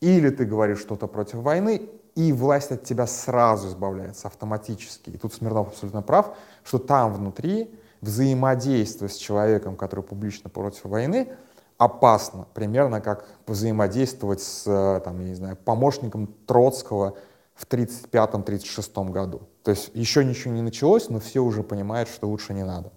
или 0.00 0.30
ты 0.30 0.44
говоришь 0.44 0.80
что-то 0.80 1.06
против 1.06 1.36
войны, 1.36 1.88
и 2.14 2.32
власть 2.32 2.72
от 2.72 2.84
тебя 2.84 3.06
сразу 3.06 3.68
избавляется 3.68 4.28
автоматически. 4.28 5.10
И 5.10 5.18
тут 5.18 5.34
Смирнов 5.34 5.68
абсолютно 5.68 6.02
прав, 6.02 6.36
что 6.64 6.78
там 6.78 7.12
внутри 7.12 7.70
взаимодействие 8.00 9.08
с 9.08 9.16
человеком, 9.16 9.76
который 9.76 10.02
публично 10.02 10.48
против 10.48 10.84
войны, 10.84 11.32
опасно. 11.78 12.46
Примерно 12.54 13.00
как 13.00 13.26
взаимодействовать 13.46 14.40
с 14.40 14.64
там, 15.04 15.20
я 15.20 15.28
не 15.28 15.34
знаю, 15.34 15.56
помощником 15.56 16.28
Троцкого 16.46 17.18
в 17.56 17.66
1935-1936 17.66 19.10
году. 19.10 19.42
То 19.62 19.70
есть 19.72 19.90
еще 19.94 20.24
ничего 20.24 20.52
не 20.54 20.62
началось, 20.62 21.08
но 21.08 21.18
все 21.18 21.40
уже 21.40 21.62
понимают, 21.62 22.08
что 22.08 22.28
лучше 22.28 22.54
не 22.54 22.64
надо. 22.64 22.92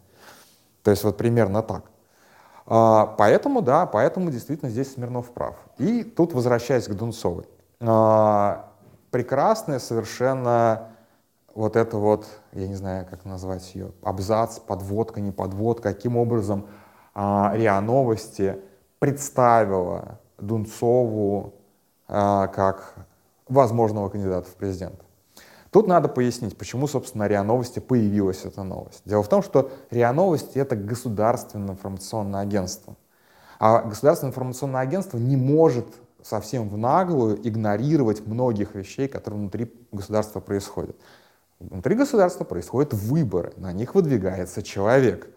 То 0.84 0.92
есть 0.92 1.04
вот 1.04 1.18
примерно 1.18 1.64
так. 1.64 1.86
А, 2.66 3.08
поэтому, 3.18 3.62
да, 3.62 3.86
поэтому 3.86 4.30
действительно 4.30 4.70
здесь 4.70 4.94
Смирнов 4.94 5.32
прав. 5.32 5.56
И 5.78 6.04
тут, 6.04 6.34
возвращаясь 6.34 6.88
к 6.88 6.94
Дунцовой, 6.94 7.46
а, 7.80 8.70
прекрасная 9.12 9.80
совершенно 9.80 10.90
вот 11.56 11.76
это 11.76 11.98
вот, 11.98 12.28
я 12.52 12.68
не 12.68 12.76
знаю, 12.76 13.08
как 13.10 13.26
назвать 13.26 13.74
ее, 13.74 13.92
абзац, 14.04 14.60
подводка, 14.60 15.20
не 15.20 15.32
подводка, 15.32 15.94
каким 15.94 16.16
образом 16.16 16.68
а, 17.16 17.52
РИА 17.56 17.82
Новости 17.82 18.60
представила 19.00 20.20
Дунцову 20.38 21.54
как 22.08 22.96
возможного 23.50 24.10
кандидата 24.10 24.48
в 24.50 24.54
президенты. 24.56 25.04
Тут 25.72 25.88
надо 25.88 26.08
пояснить, 26.08 26.58
почему, 26.58 26.88
собственно, 26.88 27.28
РИА 27.28 27.44
Новости 27.44 27.80
появилась 27.80 28.44
эта 28.44 28.64
новость. 28.64 29.02
Дело 29.06 29.22
в 29.22 29.30
том, 29.30 29.44
что 29.44 29.72
РИА 29.92 30.14
Новости— 30.14 30.58
это 30.60 30.76
государственное 30.76 31.74
информационное 31.74 32.42
агентство. 32.42 32.96
А 33.60 33.84
государственное 33.84 34.32
информационное 34.32 34.82
агентство 34.82 35.18
не 35.18 35.36
может 35.36 35.86
совсем 36.24 36.70
в 36.70 36.78
наглую 36.78 37.40
игнорировать 37.48 38.26
многих 38.26 38.74
вещей, 38.74 39.08
которые 39.08 39.42
внутри 39.42 39.72
государства 39.92 40.40
происходят. 40.40 40.96
Внутри 41.60 41.96
государства 41.96 42.46
происходят 42.46 42.94
выборы, 42.94 43.54
на 43.58 43.74
них 43.74 43.94
выдвигается 43.94 44.64
человек. 44.64 45.30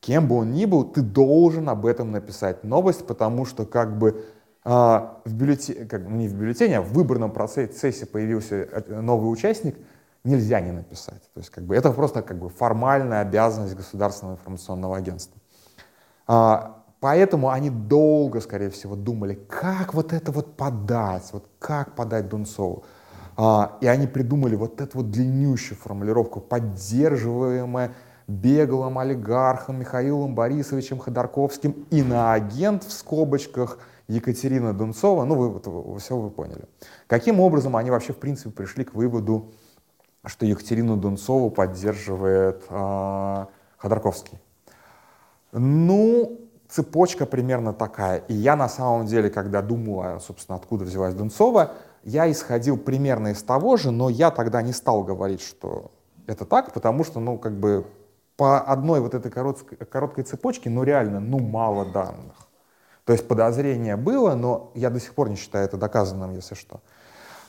Кем 0.00 0.26
бы 0.26 0.36
он 0.36 0.52
ни 0.52 0.64
был, 0.64 0.84
ты 0.84 1.02
должен 1.02 1.68
об 1.68 1.86
этом 1.86 2.10
написать 2.10 2.64
новость, 2.64 3.06
потому 3.06 3.44
что 3.44 3.64
как 3.64 3.96
бы 3.96 4.24
в 4.64 5.20
бюллетене, 5.26 5.86
как, 5.86 6.08
не 6.08 6.28
в 6.28 6.34
бюллетене, 6.34 6.78
а 6.78 6.82
в 6.82 6.92
выборном 6.92 7.32
процессе 7.32 8.06
появился 8.06 8.54
э, 8.56 9.00
новый 9.00 9.32
участник, 9.32 9.76
нельзя 10.22 10.60
не 10.60 10.70
написать. 10.70 11.22
То 11.34 11.40
есть 11.40 11.50
как 11.50 11.64
бы, 11.64 11.74
это 11.74 11.90
просто 11.90 12.22
как 12.22 12.38
бы 12.38 12.48
формальная 12.48 13.22
обязанность 13.22 13.74
государственного 13.74 14.36
информационного 14.36 14.96
агентства. 14.96 15.40
А, 16.28 16.82
Поэтому 17.02 17.50
они 17.50 17.68
долго, 17.68 18.40
скорее 18.40 18.70
всего, 18.70 18.94
думали, 18.94 19.34
как 19.34 19.92
вот 19.92 20.12
это 20.12 20.30
вот 20.30 20.56
подать, 20.56 21.28
вот 21.32 21.48
как 21.58 21.96
подать 21.96 22.28
Дунцову. 22.28 22.84
А, 23.36 23.76
и 23.80 23.88
они 23.88 24.06
придумали 24.06 24.54
вот 24.54 24.80
эту 24.80 24.98
вот 24.98 25.10
длиннющую 25.10 25.76
формулировку, 25.76 26.38
поддерживаемая 26.40 27.90
беглым 28.28 29.00
олигархом 29.00 29.80
Михаилом 29.80 30.36
Борисовичем 30.36 31.00
Ходорковским 31.00 31.72
иноагент 31.90 32.84
в 32.84 32.92
скобочках 32.92 33.78
Екатерина 34.08 34.72
Дунцова. 34.72 35.24
Ну, 35.24 35.34
вы, 35.34 35.50
вот, 35.50 36.00
все 36.00 36.16
вы 36.16 36.30
поняли. 36.30 36.64
Каким 37.06 37.40
образом 37.40 37.76
они 37.76 37.90
вообще, 37.90 38.12
в 38.12 38.18
принципе, 38.18 38.50
пришли 38.50 38.84
к 38.84 38.94
выводу, 38.94 39.52
что 40.24 40.46
Екатерину 40.46 40.96
Дунцову 40.96 41.50
поддерживает 41.50 42.62
э, 42.68 43.46
Ходорковский? 43.76 44.38
Ну, 45.52 46.40
цепочка 46.68 47.26
примерно 47.26 47.72
такая. 47.72 48.18
И 48.28 48.34
я 48.34 48.56
на 48.56 48.68
самом 48.68 49.06
деле, 49.06 49.30
когда 49.30 49.62
думала, 49.62 50.18
собственно, 50.20 50.56
откуда 50.56 50.84
взялась 50.84 51.14
Дунцова, 51.14 51.72
я 52.04 52.30
исходил 52.30 52.78
примерно 52.78 53.28
из 53.28 53.42
того 53.42 53.76
же, 53.76 53.90
но 53.90 54.08
я 54.08 54.30
тогда 54.30 54.62
не 54.62 54.72
стал 54.72 55.04
говорить, 55.04 55.40
что 55.40 55.90
это 56.26 56.44
так, 56.44 56.72
потому 56.72 57.04
что, 57.04 57.20
ну, 57.20 57.38
как 57.38 57.58
бы 57.58 57.86
по 58.36 58.60
одной 58.60 59.00
вот 59.00 59.14
этой 59.14 59.30
короткой, 59.30 59.78
короткой 59.78 60.24
цепочке, 60.24 60.70
ну, 60.70 60.82
реально, 60.82 61.20
ну, 61.20 61.38
мало 61.38 61.84
данных. 61.84 62.48
То 63.04 63.12
есть 63.12 63.26
подозрение 63.26 63.96
было, 63.96 64.34
но 64.34 64.70
я 64.74 64.90
до 64.90 65.00
сих 65.00 65.14
пор 65.14 65.28
не 65.28 65.36
считаю 65.36 65.64
это 65.64 65.76
доказанным, 65.76 66.32
если 66.32 66.54
что. 66.54 66.80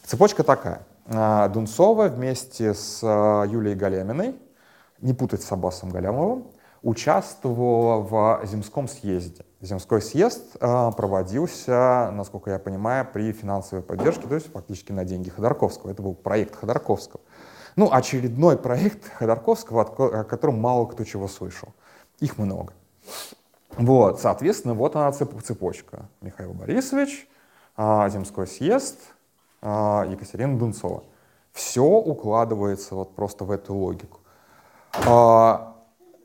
Цепочка 0.03 0.43
такая. 0.43 0.86
А, 1.05 1.48
Дунцова 1.50 2.07
вместе 2.07 2.74
с 2.74 3.01
а, 3.03 3.43
Юлией 3.43 3.75
Галяминой, 3.75 4.36
не 5.00 5.13
путать 5.13 5.43
с 5.43 5.51
Аббасом 5.51 5.89
Галямовым, 5.89 6.48
участвовала 6.81 8.01
в 8.01 8.45
Земском 8.45 8.88
съезде. 8.88 9.45
Земской 9.62 10.01
съезд 10.01 10.57
э, 10.60 10.91
проводился, 10.98 12.12
насколько 12.12 12.51
я 12.51 12.60
понимаю, 12.60 13.07
при 13.12 13.31
финансовой 13.31 13.81
поддержке, 13.81 14.27
то 14.27 14.36
есть 14.36 14.51
фактически 14.51 14.91
на 14.91 15.05
деньги 15.05 15.29
Ходорковского. 15.29 15.91
Это 15.91 16.01
был 16.01 16.13
проект 16.13 16.57
Ходорковского. 16.57 17.22
Ну, 17.77 17.89
очередной 17.91 18.57
проект 18.57 19.10
Ходорковского, 19.13 19.83
о 19.83 20.24
котором 20.25 20.60
мало 20.60 20.86
кто 20.86 21.05
чего 21.05 21.29
слышал. 21.29 21.69
Их 22.19 22.38
много. 22.38 22.74
Вот, 23.77 24.20
соответственно, 24.20 24.74
вот 24.74 24.96
она 24.96 25.12
цепочка. 25.12 26.06
Михаил 26.22 26.53
Борисович, 26.53 27.27
э, 27.77 28.10
Земской 28.10 28.48
съезд, 28.48 28.98
э, 29.62 29.68
Екатерина 30.10 30.58
Дунцова. 30.58 31.03
Все 31.51 31.84
укладывается 31.84 32.96
вот 32.96 33.15
просто 33.15 33.46
в 33.46 33.51
эту 33.51 33.75
логику. 33.75 34.20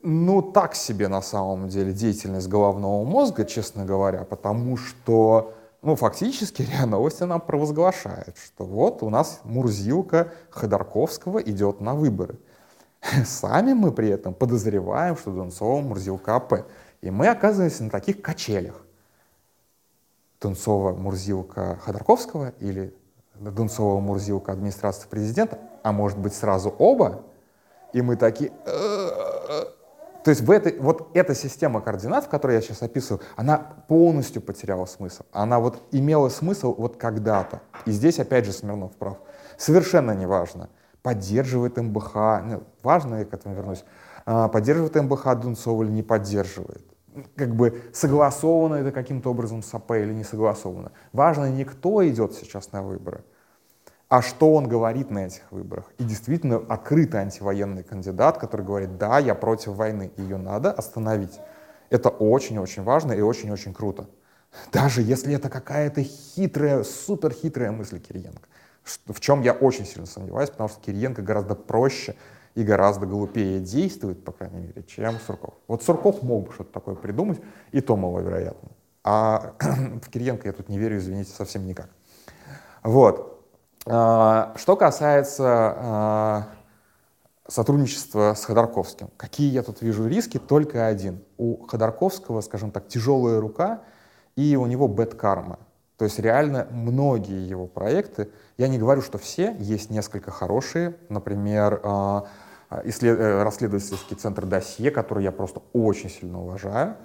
Ну, 0.01 0.41
так 0.41 0.75
себе 0.75 1.07
на 1.09 1.21
самом 1.21 1.67
деле 1.67 1.91
деятельность 1.91 2.47
головного 2.47 3.03
мозга, 3.03 3.43
честно 3.43 3.83
говоря, 3.85 4.23
потому 4.23 4.77
что, 4.77 5.53
ну, 5.81 5.95
фактически 5.95 6.61
РИА 6.71 6.85
Новости 6.85 7.23
нам 7.23 7.41
провозглашает, 7.41 8.37
что 8.37 8.63
вот 8.63 9.03
у 9.03 9.09
нас 9.09 9.41
Мурзилка 9.43 10.31
Ходорковского 10.51 11.39
идет 11.39 11.81
на 11.81 11.95
выборы. 11.95 12.35
Сами 13.25 13.73
мы 13.73 13.91
при 13.91 14.09
этом 14.09 14.33
подозреваем, 14.33 15.17
что 15.17 15.31
Дунцова 15.31 15.81
Мурзилка 15.81 16.37
АП. 16.37 16.65
И 17.01 17.11
мы 17.11 17.27
оказываемся 17.27 17.83
на 17.83 17.89
таких 17.89 18.21
качелях. 18.21 18.81
Дунцова 20.41 20.93
Мурзилка 20.93 21.77
Ходорковского 21.83 22.53
или 22.59 22.93
Дунцова 23.35 23.99
Мурзилка 23.99 24.51
администрации 24.51 25.07
президента, 25.07 25.59
а 25.83 25.91
может 25.91 26.17
быть 26.17 26.33
сразу 26.33 26.69
оба, 26.77 27.23
и 27.93 28.01
мы 28.01 28.15
такие, 28.15 28.51
то 30.23 30.31
есть 30.31 30.41
в 30.41 30.51
этой, 30.51 30.77
вот 30.79 31.09
эта 31.13 31.33
система 31.33 31.81
координат, 31.81 32.25
в 32.25 32.29
которой 32.29 32.55
я 32.55 32.61
сейчас 32.61 32.81
описываю, 32.83 33.21
она 33.35 33.57
полностью 33.87 34.41
потеряла 34.41 34.85
смысл. 34.85 35.23
Она 35.31 35.59
вот 35.59 35.81
имела 35.91 36.29
смысл 36.29 36.75
вот 36.77 36.97
когда-то. 36.97 37.61
И 37.85 37.91
здесь 37.91 38.19
опять 38.19 38.45
же 38.45 38.51
Смирнов 38.51 38.91
прав. 38.95 39.17
Совершенно 39.57 40.11
неважно, 40.11 40.69
поддерживает 41.01 41.77
МБХ, 41.77 42.15
ну, 42.43 42.63
важно, 42.83 43.15
я 43.15 43.25
к 43.25 43.33
этому 43.33 43.55
вернусь, 43.55 43.83
поддерживает 44.51 44.95
МБХ 44.95 45.35
Дунцова 45.35 45.83
или 45.83 45.91
не 45.91 46.03
поддерживает. 46.03 46.85
Как 47.35 47.55
бы 47.55 47.81
согласовано 47.91 48.75
это 48.75 48.91
каким-то 48.91 49.31
образом 49.31 49.63
с 49.63 49.73
АП 49.73 49.91
или 49.91 50.13
не 50.13 50.23
согласовано. 50.23 50.91
Важно 51.11 51.49
не 51.49 51.65
кто 51.65 52.07
идет 52.07 52.33
сейчас 52.33 52.71
на 52.71 52.83
выборы, 52.83 53.23
а 54.07 54.21
что 54.21 54.53
он 54.53 54.67
говорит 54.67 55.09
на 55.09 55.25
этих 55.25 55.51
выборах. 55.51 55.85
И 55.97 56.03
действительно 56.03 56.57
открытый 56.57 57.21
антивоенный 57.21 57.83
кандидат, 57.83 58.37
который 58.37 58.65
говорит, 58.65 58.97
да, 58.97 59.19
я 59.19 59.35
против 59.35 59.73
войны, 59.73 60.11
ее 60.17 60.37
надо 60.37 60.71
остановить. 60.71 61.39
Это 61.89 62.09
очень-очень 62.09 62.83
важно 62.83 63.13
и 63.13 63.21
очень-очень 63.21 63.73
круто. 63.73 64.07
Даже 64.71 65.01
если 65.01 65.33
это 65.33 65.49
какая-то 65.49 66.03
хитрая, 66.03 66.83
супер 66.83 67.33
хитрая 67.33 67.71
мысль 67.71 67.99
Кириенко. 67.99 68.47
В 68.83 69.19
чем 69.19 69.41
я 69.41 69.53
очень 69.53 69.85
сильно 69.85 70.07
сомневаюсь, 70.07 70.49
потому 70.49 70.69
что 70.69 70.79
Кириенко 70.81 71.21
гораздо 71.21 71.55
проще 71.55 72.15
и 72.59 72.63
гораздо 72.63 73.05
глупее 73.05 73.61
действует, 73.61 74.25
по 74.25 74.33
крайней 74.33 74.59
мере, 74.59 74.83
чем 74.83 75.15
Сурков. 75.25 75.53
Вот 75.69 75.81
Сурков 75.81 76.21
мог 76.23 76.47
бы 76.47 76.53
что-то 76.53 76.73
такое 76.73 76.95
придумать, 76.95 77.39
и 77.71 77.79
то 77.79 77.95
маловероятно. 77.95 78.71
А 79.01 79.53
в 80.01 80.09
Кириенко 80.09 80.45
я 80.45 80.51
тут 80.51 80.67
не 80.67 80.77
верю, 80.77 80.97
извините, 80.97 81.31
совсем 81.31 81.65
никак. 81.65 81.89
Вот. 82.83 83.47
А, 83.85 84.53
что 84.57 84.75
касается 84.75 85.45
а, 85.47 86.47
сотрудничества 87.47 88.33
с 88.33 88.43
Ходорковским. 88.43 89.09
Какие 89.15 89.53
я 89.53 89.63
тут 89.63 89.81
вижу 89.81 90.05
риски? 90.05 90.37
Только 90.37 90.87
один. 90.87 91.23
У 91.37 91.65
Ходорковского, 91.65 92.41
скажем 92.41 92.71
так, 92.71 92.89
тяжелая 92.89 93.39
рука, 93.39 93.83
и 94.35 94.57
у 94.57 94.65
него 94.65 94.89
бэт-карма. 94.89 95.59
То 95.95 96.03
есть 96.03 96.19
реально 96.19 96.67
многие 96.71 97.47
его 97.47 97.67
проекты, 97.67 98.29
я 98.57 98.67
не 98.67 98.77
говорю, 98.77 99.01
что 99.01 99.17
все, 99.17 99.55
есть 99.59 99.89
несколько 99.89 100.29
хорошие, 100.29 100.97
например, 101.07 101.79
а, 101.83 102.27
исслед... 102.83 103.19
Э, 103.19 103.43
расследовательский 103.43 104.15
центр 104.15 104.45
досье, 104.45 104.91
который 104.91 105.23
я 105.23 105.31
просто 105.31 105.61
очень 105.73 106.09
сильно 106.09 106.41
уважаю. 106.41 106.95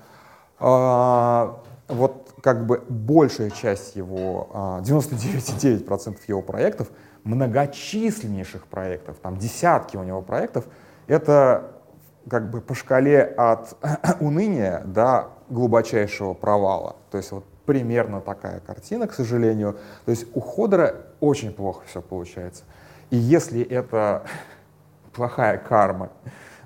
Вот 1.87 2.35
как 2.43 2.67
бы 2.67 2.83
большая 2.89 3.51
часть 3.51 3.97
его, 3.97 4.81
99,9% 4.83 6.17
его 6.29 6.41
проектов 6.41 6.89
многочисленнейших 7.25 8.67
проектов, 8.67 9.17
там 9.21 9.37
десятки 9.37 9.97
у 9.97 10.03
него 10.03 10.23
проектов, 10.23 10.67
это 11.07 11.73
как 12.29 12.51
бы 12.51 12.61
по 12.61 12.75
шкале 12.75 13.23
от 13.23 13.77
уныния 14.21 14.83
до 14.85 15.31
глубочайшего 15.49 16.35
провала. 16.35 16.97
То 17.11 17.19
есть 17.19 17.33
вот 17.33 17.45
примерно 17.67 18.21
такая 18.21 18.61
картина, 18.61 19.07
к 19.07 19.15
сожалению. 19.15 19.79
То 20.05 20.11
есть 20.11 20.27
у 20.35 20.41
Ходора 20.41 20.97
очень 21.21 21.53
плохо 21.53 21.83
все 21.87 22.01
получается. 22.01 22.65
И 23.11 23.17
если 23.17 23.63
это 23.63 24.25
плохая 25.15 25.59
карма 25.59 26.11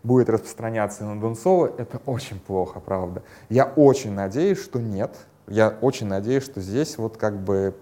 будет 0.02 0.28
распространяться 0.31 1.05
на 1.05 1.21
Дунцова, 1.21 1.71
это 1.78 2.00
очень 2.07 2.40
плохо, 2.40 2.81
правда. 2.81 3.23
Я 3.49 3.64
очень 3.64 4.12
надеюсь, 4.12 4.62
что 4.62 4.81
нет. 4.81 5.14
Я 5.47 5.75
очень 5.81 6.07
надеюсь, 6.07 6.45
что 6.45 6.61
здесь 6.61 6.99
вот 6.99 7.17
как 7.17 7.38
бы 7.38 7.75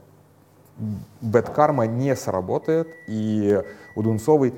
бэткарма 1.20 1.86
не 1.86 2.14
сработает, 2.16 2.88
и 3.08 3.62
у 3.94 4.02
Дунцовой 4.02 4.54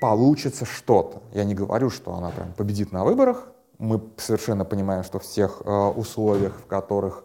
получится 0.00 0.64
что-то. 0.64 1.22
Я 1.32 1.44
не 1.44 1.54
говорю, 1.54 1.90
что 1.90 2.14
она 2.14 2.30
прям 2.30 2.52
победит 2.52 2.92
на 2.92 3.04
выборах. 3.04 3.48
Мы 3.78 4.00
совершенно 4.16 4.64
понимаем, 4.64 5.04
что 5.04 5.18
в 5.18 5.24
тех 5.24 5.62
э, 5.64 5.70
условиях, 5.70 6.54
в 6.54 6.66
которых 6.66 7.24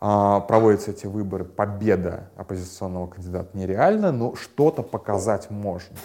э, 0.00 0.40
проводятся 0.48 0.92
эти 0.92 1.06
выборы, 1.06 1.44
победа 1.44 2.30
оппозиционного 2.36 3.08
кандидата 3.08 3.56
нереальна, 3.56 4.10
но 4.10 4.34
что-то 4.36 4.82
показать 4.82 5.50
можно. 5.50 5.96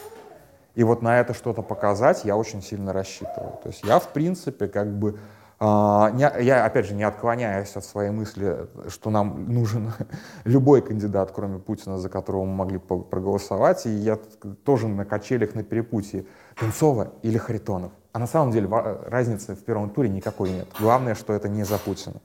И 0.78 0.84
вот 0.84 1.02
на 1.02 1.20
это 1.20 1.34
что-то 1.34 1.64
показать 1.64 2.24
я 2.24 2.38
очень 2.38 2.62
сильно 2.62 2.94
рассчитываю. 2.94 3.54
То 3.64 3.70
есть 3.70 3.84
я, 3.84 3.98
в 3.98 4.10
принципе, 4.10 4.68
как 4.68 4.88
бы 4.94 5.18
а, 5.60 6.14
я, 6.16 6.66
опять 6.66 6.86
же, 6.86 6.94
не 6.94 7.02
отклоняюсь 7.02 7.76
от 7.76 7.84
своей 7.84 8.12
мысли, 8.12 8.68
что 8.88 9.10
нам 9.10 9.52
нужен 9.52 9.92
любой 10.44 10.84
кандидат, 10.84 11.32
кроме 11.34 11.58
Путина, 11.58 11.98
за 11.98 12.10
которого 12.10 12.46
мы 12.46 12.54
могли 12.54 12.78
проголосовать. 12.78 13.88
И 13.88 13.90
я 13.90 14.20
тоже 14.64 14.88
на 14.88 15.04
качелях, 15.04 15.56
на 15.56 15.64
перепутье. 15.64 16.28
Тунцова 16.56 17.14
или 17.24 17.40
Харитонов. 17.40 17.92
А 18.14 18.20
на 18.20 18.28
самом 18.28 18.52
деле 18.52 18.70
разницы 19.08 19.56
в 19.56 19.64
первом 19.64 19.90
туре 19.90 20.10
никакой 20.10 20.52
нет. 20.52 20.68
Главное, 20.80 21.16
что 21.16 21.34
это 21.34 21.50
не 21.50 21.64
за 21.64 21.80
Путина. 21.80 22.22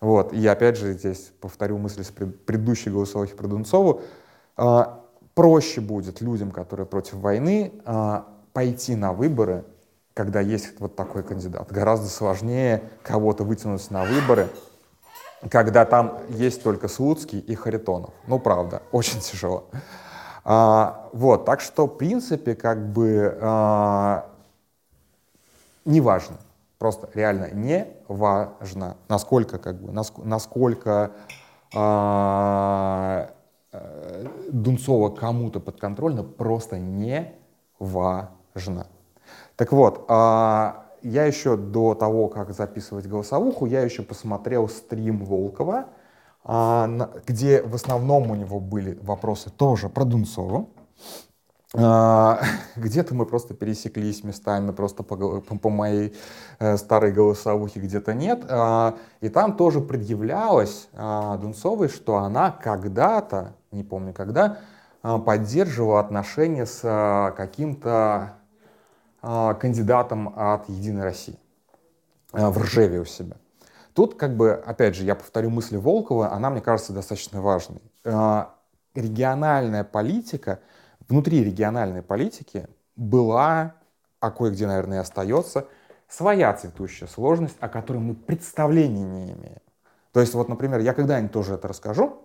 Вот. 0.00 0.32
И 0.32 0.46
опять 0.46 0.78
же 0.78 0.94
здесь 0.94 1.32
повторю 1.38 1.76
мысли 1.76 2.02
с 2.02 2.10
предыдущей 2.10 2.88
голосовухи 2.88 3.34
про 3.34 3.46
Дунцову. 3.46 4.00
А, 5.34 5.40
проще 5.40 5.80
будет 5.80 6.20
людям, 6.20 6.50
которые 6.50 6.86
против 6.86 7.14
войны, 7.14 7.72
а, 7.84 8.26
пойти 8.52 8.96
на 8.96 9.12
выборы 9.12 9.64
когда 10.14 10.40
есть 10.40 10.78
вот 10.78 10.94
такой 10.94 11.24
кандидат. 11.24 11.70
Гораздо 11.72 12.06
сложнее 12.06 12.84
кого-то 13.02 13.42
вытянуть 13.44 13.90
на 13.90 14.04
выборы, 14.04 14.48
когда 15.50 15.84
там 15.84 16.20
есть 16.28 16.62
только 16.62 16.88
Слуцкий 16.88 17.40
и 17.40 17.54
Харитонов. 17.54 18.14
Ну, 18.26 18.38
правда, 18.38 18.82
очень 18.92 19.20
тяжело. 19.20 19.64
А, 20.44 21.08
вот, 21.12 21.44
так 21.44 21.60
что, 21.60 21.86
в 21.86 21.96
принципе, 21.96 22.54
как 22.54 22.92
бы 22.92 23.36
а, 23.40 24.30
не 25.84 26.00
важно. 26.00 26.36
Просто 26.78 27.08
реально 27.14 27.50
не 27.50 27.86
важно, 28.08 28.96
насколько, 29.08 29.58
как 29.58 29.80
бы, 29.80 29.92
насколько 29.92 31.12
а, 31.74 33.28
э, 33.28 33.33
Дунцова 34.50 35.10
кому-то 35.10 35.60
подконтрольно, 35.60 36.22
просто 36.22 36.78
не 36.78 37.32
важно. 37.78 38.86
Так 39.56 39.72
вот, 39.72 40.04
а, 40.08 40.86
я 41.02 41.24
еще 41.24 41.56
до 41.56 41.94
того, 41.94 42.28
как 42.28 42.52
записывать 42.52 43.06
голосовуху, 43.06 43.66
я 43.66 43.82
еще 43.82 44.02
посмотрел 44.02 44.68
стрим 44.68 45.24
Волкова, 45.24 45.86
а, 46.44 47.10
где 47.26 47.62
в 47.62 47.74
основном 47.74 48.30
у 48.30 48.34
него 48.34 48.60
были 48.60 48.98
вопросы 49.02 49.50
тоже 49.50 49.88
про 49.88 50.04
Дунцову. 50.04 50.70
А, 51.76 52.40
где-то 52.76 53.14
мы 53.14 53.26
просто 53.26 53.54
пересеклись 53.54 54.24
местами, 54.24 54.72
просто 54.72 55.02
по, 55.02 55.16
по, 55.40 55.70
моей 55.70 56.14
э, 56.58 56.76
старой 56.76 57.12
голосовухе 57.12 57.80
где-то 57.80 58.14
нет. 58.14 58.44
И 59.20 59.28
там 59.28 59.56
тоже 59.56 59.80
предъявлялось 59.80 60.88
Дунцовой, 60.94 61.88
что 61.88 62.16
она 62.16 62.50
когда-то, 62.50 63.54
не 63.74 63.84
помню 63.84 64.12
когда, 64.12 64.58
поддерживала 65.02 66.00
отношения 66.00 66.66
с 66.66 67.32
каким-то 67.36 68.36
а, 69.26 69.54
кандидатом 69.54 70.34
от 70.36 70.68
«Единой 70.68 71.02
России» 71.02 71.38
а, 72.32 72.50
в 72.50 72.58
Ржеве 72.58 73.00
у 73.00 73.06
себя. 73.06 73.36
Тут, 73.94 74.16
как 74.16 74.36
бы, 74.36 74.52
опять 74.52 74.96
же, 74.96 75.04
я 75.04 75.14
повторю 75.14 75.48
мысли 75.48 75.78
Волкова, 75.78 76.30
она, 76.30 76.50
мне 76.50 76.60
кажется, 76.60 76.92
достаточно 76.92 77.40
важной. 77.40 77.80
А, 78.04 78.54
региональная 78.94 79.82
политика, 79.82 80.60
внутри 81.08 81.42
региональной 81.42 82.02
политики 82.02 82.68
была, 82.96 83.76
а 84.20 84.30
кое-где, 84.30 84.66
наверное, 84.66 84.98
и 84.98 85.00
остается, 85.00 85.68
своя 86.06 86.52
цветущая 86.52 87.08
сложность, 87.08 87.56
о 87.60 87.70
которой 87.70 87.98
мы 87.98 88.14
представления 88.14 89.04
не 89.04 89.32
имеем. 89.32 89.62
То 90.12 90.20
есть, 90.20 90.34
вот, 90.34 90.50
например, 90.50 90.80
я 90.80 90.92
когда-нибудь 90.92 91.32
тоже 91.32 91.54
это 91.54 91.66
расскажу. 91.66 92.20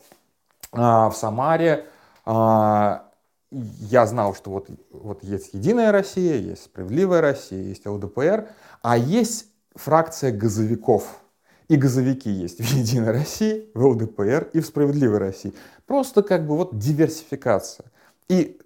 В 0.71 1.13
Самаре 1.15 1.85
я 2.25 4.05
знал, 4.05 4.35
что 4.35 4.51
вот, 4.51 4.69
вот 4.91 5.23
есть 5.23 5.53
Единая 5.53 5.91
Россия, 5.91 6.37
есть 6.37 6.65
Справедливая 6.65 7.21
Россия, 7.21 7.63
есть 7.63 7.87
ЛДПР, 7.87 8.47
а 8.83 8.97
есть 8.97 9.47
фракция 9.75 10.31
газовиков. 10.31 11.21
И 11.67 11.75
газовики 11.75 12.29
есть 12.29 12.59
в 12.59 12.73
Единой 12.73 13.11
России, 13.11 13.69
в 13.73 13.85
ЛДПР 13.85 14.49
и 14.53 14.59
в 14.59 14.65
Справедливой 14.65 15.19
России. 15.19 15.53
Просто 15.85 16.23
как 16.23 16.47
бы 16.47 16.55
вот 16.55 16.77
диверсификация. 16.77 17.85
И 18.27 18.59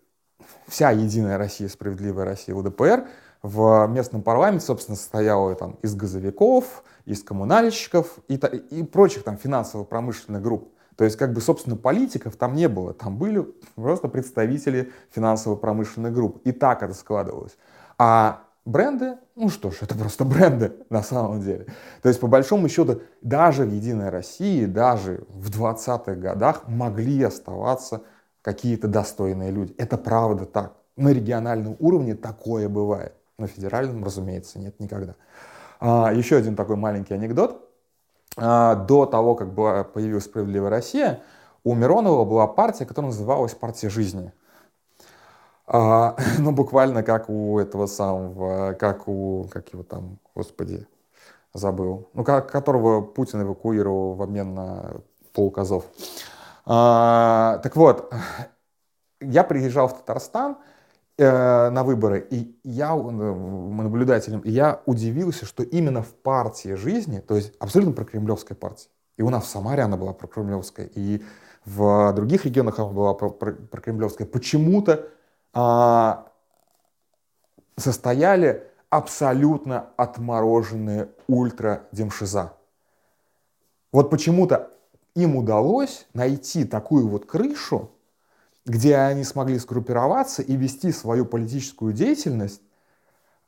вся 0.67 0.91
Единая 0.91 1.37
Россия, 1.37 1.67
Справедливая 1.69 2.25
Россия, 2.25 2.55
ЛДПР 2.55 3.07
в 3.41 3.87
местном 3.87 4.21
парламенте, 4.21 4.65
собственно, 4.65 4.95
состояла 4.97 5.53
там 5.55 5.77
из 5.81 5.95
газовиков, 5.95 6.83
из 7.05 7.23
коммунальщиков 7.23 8.19
и, 8.29 8.35
и 8.35 8.83
прочих 8.83 9.23
там 9.23 9.37
финансово-промышленных 9.37 10.41
групп. 10.41 10.73
То 10.97 11.03
есть, 11.03 11.17
как 11.17 11.33
бы, 11.33 11.41
собственно, 11.41 11.75
политиков 11.75 12.35
там 12.35 12.55
не 12.55 12.67
было, 12.67 12.93
там 12.93 13.17
были 13.17 13.45
просто 13.75 14.07
представители 14.07 14.91
финансово-промышленных 15.11 16.13
групп. 16.13 16.41
И 16.45 16.51
так 16.51 16.83
это 16.83 16.93
складывалось. 16.93 17.57
А 17.97 18.43
бренды, 18.65 19.17
ну 19.35 19.49
что 19.49 19.71
ж, 19.71 19.77
это 19.81 19.95
просто 19.95 20.25
бренды 20.25 20.73
на 20.89 21.03
самом 21.03 21.41
деле. 21.41 21.67
То 22.01 22.09
есть, 22.09 22.19
по 22.19 22.27
большому 22.27 22.69
счету, 22.69 23.01
даже 23.21 23.65
в 23.65 23.73
Единой 23.73 24.09
России, 24.09 24.65
даже 24.65 25.23
в 25.29 25.49
20-х 25.49 26.15
годах 26.15 26.67
могли 26.67 27.23
оставаться 27.23 28.01
какие-то 28.41 28.87
достойные 28.87 29.51
люди. 29.51 29.73
Это 29.77 29.97
правда 29.97 30.45
так. 30.45 30.73
На 30.95 31.09
региональном 31.09 31.75
уровне 31.79 32.13
такое 32.13 32.69
бывает. 32.69 33.15
На 33.39 33.47
федеральном, 33.47 34.03
разумеется, 34.03 34.59
нет 34.59 34.79
никогда. 34.79 35.15
А, 35.79 36.13
еще 36.13 36.37
один 36.37 36.55
такой 36.55 36.75
маленький 36.75 37.15
анекдот. 37.15 37.72
А, 38.37 38.75
до 38.75 39.05
того, 39.05 39.35
как 39.35 39.53
была, 39.53 39.83
появилась 39.83 40.25
«Справедливая 40.25 40.69
Россия», 40.69 41.21
у 41.63 41.75
Миронова 41.75 42.25
была 42.25 42.47
партия, 42.47 42.85
которая 42.85 43.11
называлась 43.11 43.53
«Партия 43.53 43.89
жизни». 43.89 44.31
А, 45.65 46.15
ну, 46.39 46.51
буквально 46.51 47.03
как 47.03 47.29
у 47.29 47.59
этого 47.59 47.85
самого, 47.85 48.73
как 48.73 49.07
у, 49.07 49.47
как 49.51 49.71
его 49.73 49.83
там, 49.83 50.19
господи, 50.35 50.87
забыл, 51.53 52.09
ну, 52.13 52.23
как, 52.23 52.51
которого 52.51 53.01
Путин 53.01 53.41
эвакуировал 53.43 54.15
в 54.15 54.21
обмен 54.21 54.53
на 54.53 54.95
полуказов. 55.33 55.85
А, 56.65 57.59
так 57.63 57.75
вот, 57.75 58.13
я 59.21 59.43
приезжал 59.43 59.87
в 59.87 59.97
Татарстан, 59.97 60.57
Э, 61.15 61.69
на 61.69 61.83
выборы, 61.83 62.25
и 62.31 62.57
я 62.63 62.95
э, 62.95 62.99
наблюдателем, 62.99 64.39
и 64.39 64.49
я 64.49 64.81
удивился, 64.87 65.45
что 65.45 65.61
именно 65.61 66.01
в 66.01 66.11
партии 66.11 66.73
жизни, 66.73 67.19
то 67.19 67.35
есть 67.35 67.53
абсолютно 67.59 67.93
прокремлевская 67.93 68.57
партия, 68.57 68.89
и 69.17 69.21
у 69.21 69.29
нас 69.29 69.43
в 69.43 69.47
Самаре 69.47 69.83
она 69.83 69.95
была 69.95 70.13
прокремлевская, 70.13 70.87
и 70.87 71.21
в 71.65 72.13
других 72.13 72.45
регионах 72.45 72.79
она 72.79 72.89
была 72.89 73.13
прокремлевская, 73.13 74.25
почему-то 74.25 75.07
а, 75.53 76.31
состояли 77.77 78.63
абсолютно 78.89 79.89
отмороженные 79.97 81.09
ультра-демшиза. 81.27 82.53
Вот 83.91 84.09
почему-то 84.09 84.71
им 85.15 85.35
удалось 85.35 86.07
найти 86.15 86.65
такую 86.65 87.07
вот 87.07 87.27
крышу, 87.27 87.91
где 88.65 88.97
они 88.97 89.23
смогли 89.23 89.57
сгруппироваться 89.57 90.41
и 90.41 90.55
вести 90.55 90.91
свою 90.91 91.25
политическую 91.25 91.93
деятельность, 91.93 92.61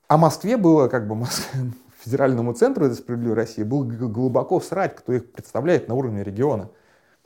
а 0.08 0.17
Москве 0.17 0.58
было, 0.58 0.88
как 0.88 1.08
бы, 1.08 1.25
федеральному 2.04 2.54
центру 2.54 2.86
этой 2.86 2.95
справедливой 2.95 3.36
России, 3.36 3.63
было 3.63 3.84
глубоко 3.84 4.60
всрать, 4.60 4.95
кто 4.95 5.13
их 5.13 5.32
представляет 5.32 5.88
на 5.88 5.95
уровне 5.95 6.23
региона. 6.23 6.69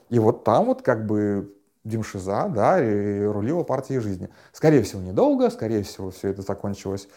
И 0.08 0.18
вот 0.18 0.44
там 0.44 0.66
вот 0.66 0.82
как 0.82 1.06
бы 1.06 1.54
Димшиза, 1.84 2.50
да, 2.54 2.82
и 2.82 3.22
рулила 3.22 3.62
партией 3.62 4.00
жизни. 4.00 4.28
Скорее 4.52 4.82
всего, 4.82 5.00
недолго, 5.00 5.50
скорее 5.50 5.82
всего, 5.82 6.10
все 6.10 6.28
это 6.28 6.42
закончилось 6.42 7.08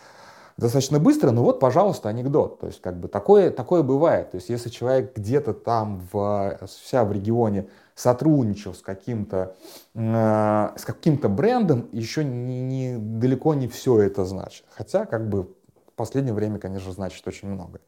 достаточно 0.58 1.00
быстро, 1.00 1.32
но 1.32 1.44
вот, 1.44 1.60
пожалуйста, 1.60 2.10
анекдот. 2.10 2.60
То 2.60 2.68
есть, 2.68 2.82
как 2.82 3.00
бы 3.00 3.08
такое, 3.08 3.50
такое 3.50 3.84
бывает. 3.84 4.32
То 4.32 4.38
есть, 4.38 4.50
если 4.50 4.70
человек 4.70 5.16
где-то 5.16 5.54
там, 5.54 6.02
в, 6.12 6.60
вся 6.68 7.04
в 7.04 7.12
регионе 7.12 7.68
сотрудничал 7.96 8.74
с 8.74 8.82
каким-то 8.82 9.56
э, 9.94 10.70
с 10.78 10.86
каким-то 10.86 11.30
брендом, 11.30 11.90
еще 11.92 12.24
не, 12.24 12.62
не, 12.62 12.98
далеко 12.98 13.54
не 13.54 13.68
все 13.68 14.00
это 14.00 14.26
значит. 14.26 14.66
Хотя, 14.72 15.06
как 15.06 15.30
бы, 15.30 15.44
в 15.44 15.96
последнее 15.96 16.34
время, 16.34 16.60
конечно, 16.60 16.92
значит 16.92 17.26
очень 17.28 17.48
много. 17.48 17.80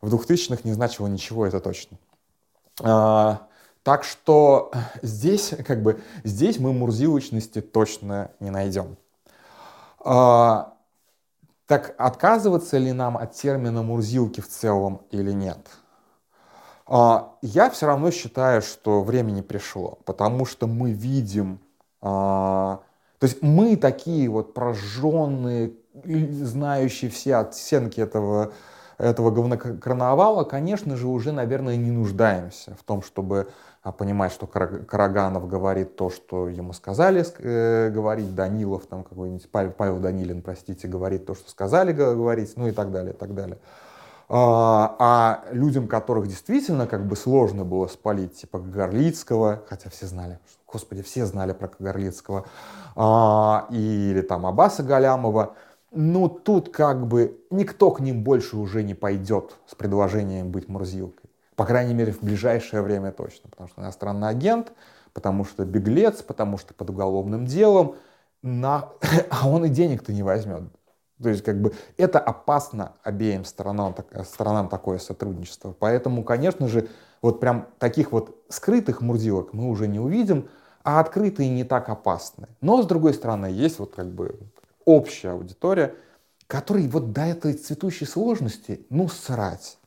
В 0.00 0.14
2000-х 0.14 0.60
не 0.64 0.72
значило 0.72 1.06
ничего, 1.06 1.46
это 1.46 1.60
точно. 1.60 1.98
А, 2.80 3.48
так 3.82 4.04
что 4.04 4.70
здесь, 5.02 5.54
как 5.66 5.82
бы, 5.82 6.00
здесь 6.22 6.58
мы 6.58 6.72
мурзилочности 6.72 7.60
точно 7.60 8.30
не 8.40 8.50
найдем. 8.50 8.96
А, 10.04 10.74
так 11.66 11.94
отказываться 11.98 12.78
ли 12.78 12.92
нам 12.92 13.16
от 13.16 13.32
термина 13.32 13.82
«мурзилки» 13.82 14.40
в 14.40 14.48
целом 14.48 15.02
или 15.10 15.32
нет? 15.32 15.66
А, 16.86 17.36
я 17.42 17.70
все 17.70 17.86
равно 17.86 18.10
считаю, 18.10 18.60
что 18.62 19.02
время 19.02 19.30
не 19.30 19.42
пришло, 19.42 19.98
потому 20.04 20.44
что 20.44 20.66
мы 20.66 20.92
видим, 20.92 21.60
а, 22.02 22.80
то 23.18 23.26
есть 23.26 23.42
мы 23.42 23.76
такие 23.76 24.28
вот 24.28 24.52
прожженные, 24.52 25.72
знающие 26.04 27.10
все 27.10 27.36
оттенки 27.36 28.00
этого, 28.00 28.52
этого 28.98 29.30
говнокарнавала, 29.30 30.44
конечно 30.44 30.96
же, 30.96 31.06
уже, 31.06 31.32
наверное, 31.32 31.76
не 31.76 31.90
нуждаемся 31.90 32.76
в 32.78 32.82
том, 32.82 33.02
чтобы 33.02 33.48
а 33.84 33.92
понимать, 33.92 34.32
что 34.32 34.46
Караганов 34.46 35.46
говорит 35.46 35.94
то, 35.96 36.08
что 36.08 36.48
ему 36.48 36.72
сказали 36.72 37.22
э, 37.38 37.90
говорить, 37.90 38.34
Данилов, 38.34 38.86
там 38.86 39.04
какой-нибудь 39.04 39.50
Павел, 39.50 39.72
Павел 39.72 39.98
Данилин, 39.98 40.40
простите, 40.40 40.88
говорит 40.88 41.26
то, 41.26 41.34
что 41.34 41.50
сказали 41.50 41.92
говорить, 41.92 42.54
ну 42.56 42.66
и 42.66 42.72
так 42.72 42.90
далее, 42.90 43.12
и 43.12 43.16
так 43.16 43.34
далее. 43.34 43.58
А, 44.28 44.96
а 44.98 45.44
людям, 45.52 45.86
которых 45.86 46.26
действительно 46.26 46.86
как 46.86 47.06
бы 47.06 47.16
сложно 47.16 47.64
было 47.64 47.86
спалить, 47.88 48.36
типа 48.36 48.58
Горлицкого, 48.58 49.62
хотя 49.68 49.90
все 49.90 50.06
знали, 50.06 50.38
господи, 50.70 51.02
все 51.02 51.26
знали 51.26 51.52
про 51.52 51.70
Горлицкого, 51.78 52.46
а, 52.96 53.66
или 53.70 54.22
там 54.22 54.46
Аббаса 54.46 54.82
Галямова, 54.82 55.54
ну 55.90 56.28
тут 56.28 56.70
как 56.70 57.06
бы 57.06 57.38
никто 57.50 57.90
к 57.90 58.00
ним 58.00 58.24
больше 58.24 58.56
уже 58.56 58.82
не 58.82 58.94
пойдет 58.94 59.56
с 59.66 59.74
предложением 59.74 60.50
быть 60.50 60.68
Мурзилкой. 60.68 61.30
По 61.56 61.64
крайней 61.64 61.94
мере, 61.94 62.12
в 62.12 62.20
ближайшее 62.20 62.82
время 62.82 63.12
точно. 63.12 63.48
Потому 63.50 63.68
что 63.68 63.80
иностранный 63.80 64.28
агент, 64.28 64.72
потому 65.12 65.44
что 65.44 65.64
беглец, 65.64 66.22
потому 66.22 66.58
что 66.58 66.74
под 66.74 66.90
уголовным 66.90 67.46
делом, 67.46 67.96
на... 68.42 68.88
а 69.30 69.48
он 69.48 69.64
и 69.64 69.68
денег-то 69.68 70.12
не 70.12 70.22
возьмет. 70.22 70.64
То 71.22 71.28
есть, 71.28 71.44
как 71.44 71.60
бы, 71.60 71.72
это 71.96 72.18
опасно 72.18 72.92
обеим 73.02 73.44
сторонам, 73.44 73.94
так, 73.94 74.26
сторонам 74.26 74.68
такое 74.68 74.98
сотрудничество. 74.98 75.74
Поэтому, 75.78 76.24
конечно 76.24 76.68
же, 76.68 76.88
вот 77.22 77.40
прям 77.40 77.68
таких 77.78 78.12
вот 78.12 78.36
скрытых 78.48 79.00
мурзилок 79.00 79.52
мы 79.52 79.70
уже 79.70 79.86
не 79.86 80.00
увидим, 80.00 80.48
а 80.82 81.00
открытые 81.00 81.48
не 81.48 81.64
так 81.64 81.88
опасны. 81.88 82.48
Но, 82.60 82.82
с 82.82 82.86
другой 82.86 83.14
стороны, 83.14 83.46
есть 83.46 83.78
вот 83.78 83.94
как 83.94 84.08
бы 84.08 84.38
общая 84.84 85.30
аудитория, 85.30 85.94
которой 86.46 86.86
вот 86.88 87.12
до 87.12 87.22
этой 87.22 87.54
цветущей 87.54 88.06
сложности, 88.06 88.86
ну, 88.90 89.08
срать. 89.08 89.78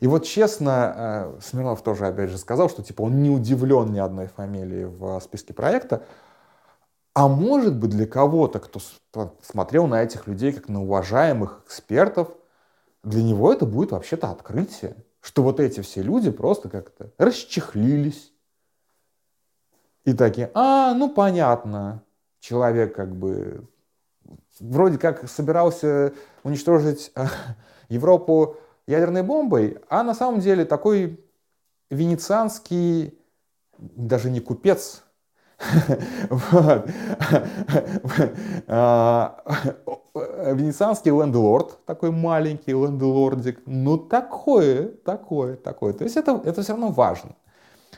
И 0.00 0.06
вот 0.06 0.24
честно, 0.24 1.34
э, 1.36 1.40
Смирнов 1.42 1.82
тоже 1.82 2.06
опять 2.06 2.30
же 2.30 2.38
сказал, 2.38 2.70
что 2.70 2.82
типа 2.82 3.02
он 3.02 3.22
не 3.22 3.30
удивлен 3.30 3.92
ни 3.92 3.98
одной 3.98 4.26
фамилии 4.26 4.84
в 4.84 5.20
списке 5.20 5.52
проекта. 5.52 6.02
А 7.14 7.28
может 7.28 7.76
быть 7.76 7.90
для 7.90 8.06
кого-то, 8.06 8.60
кто 8.60 8.80
смотрел 9.42 9.86
на 9.86 10.02
этих 10.02 10.26
людей 10.26 10.52
как 10.52 10.68
на 10.68 10.82
уважаемых 10.82 11.62
экспертов, 11.66 12.28
для 13.02 13.22
него 13.22 13.52
это 13.52 13.66
будет 13.66 13.92
вообще-то 13.92 14.30
открытие, 14.30 14.96
что 15.20 15.42
вот 15.42 15.58
эти 15.58 15.80
все 15.80 16.02
люди 16.02 16.30
просто 16.30 16.68
как-то 16.68 17.12
расчехлились. 17.18 18.32
И 20.04 20.14
такие, 20.14 20.50
а, 20.54 20.94
ну 20.94 21.12
понятно, 21.12 22.02
человек 22.40 22.94
как 22.94 23.14
бы 23.14 23.68
вроде 24.60 24.98
как 24.98 25.28
собирался 25.28 26.12
уничтожить 26.42 27.12
э, 27.16 27.26
Европу 27.88 28.56
ядерной 28.86 29.22
бомбой, 29.22 29.78
а 29.88 30.02
на 30.02 30.14
самом 30.14 30.40
деле 30.40 30.64
такой 30.64 31.24
венецианский, 31.90 33.18
даже 33.78 34.30
не 34.30 34.40
купец, 34.40 35.02
а, 38.66 39.42
венецианский 40.14 41.10
лендлорд, 41.10 41.84
такой 41.84 42.10
маленький 42.10 42.72
лендлордик, 42.72 43.60
ну 43.66 43.98
такое, 43.98 44.88
такое, 44.88 45.56
такое. 45.56 45.92
То 45.92 46.04
есть 46.04 46.16
это, 46.16 46.40
это 46.44 46.62
все 46.62 46.72
равно 46.72 46.88
важно. 46.88 47.36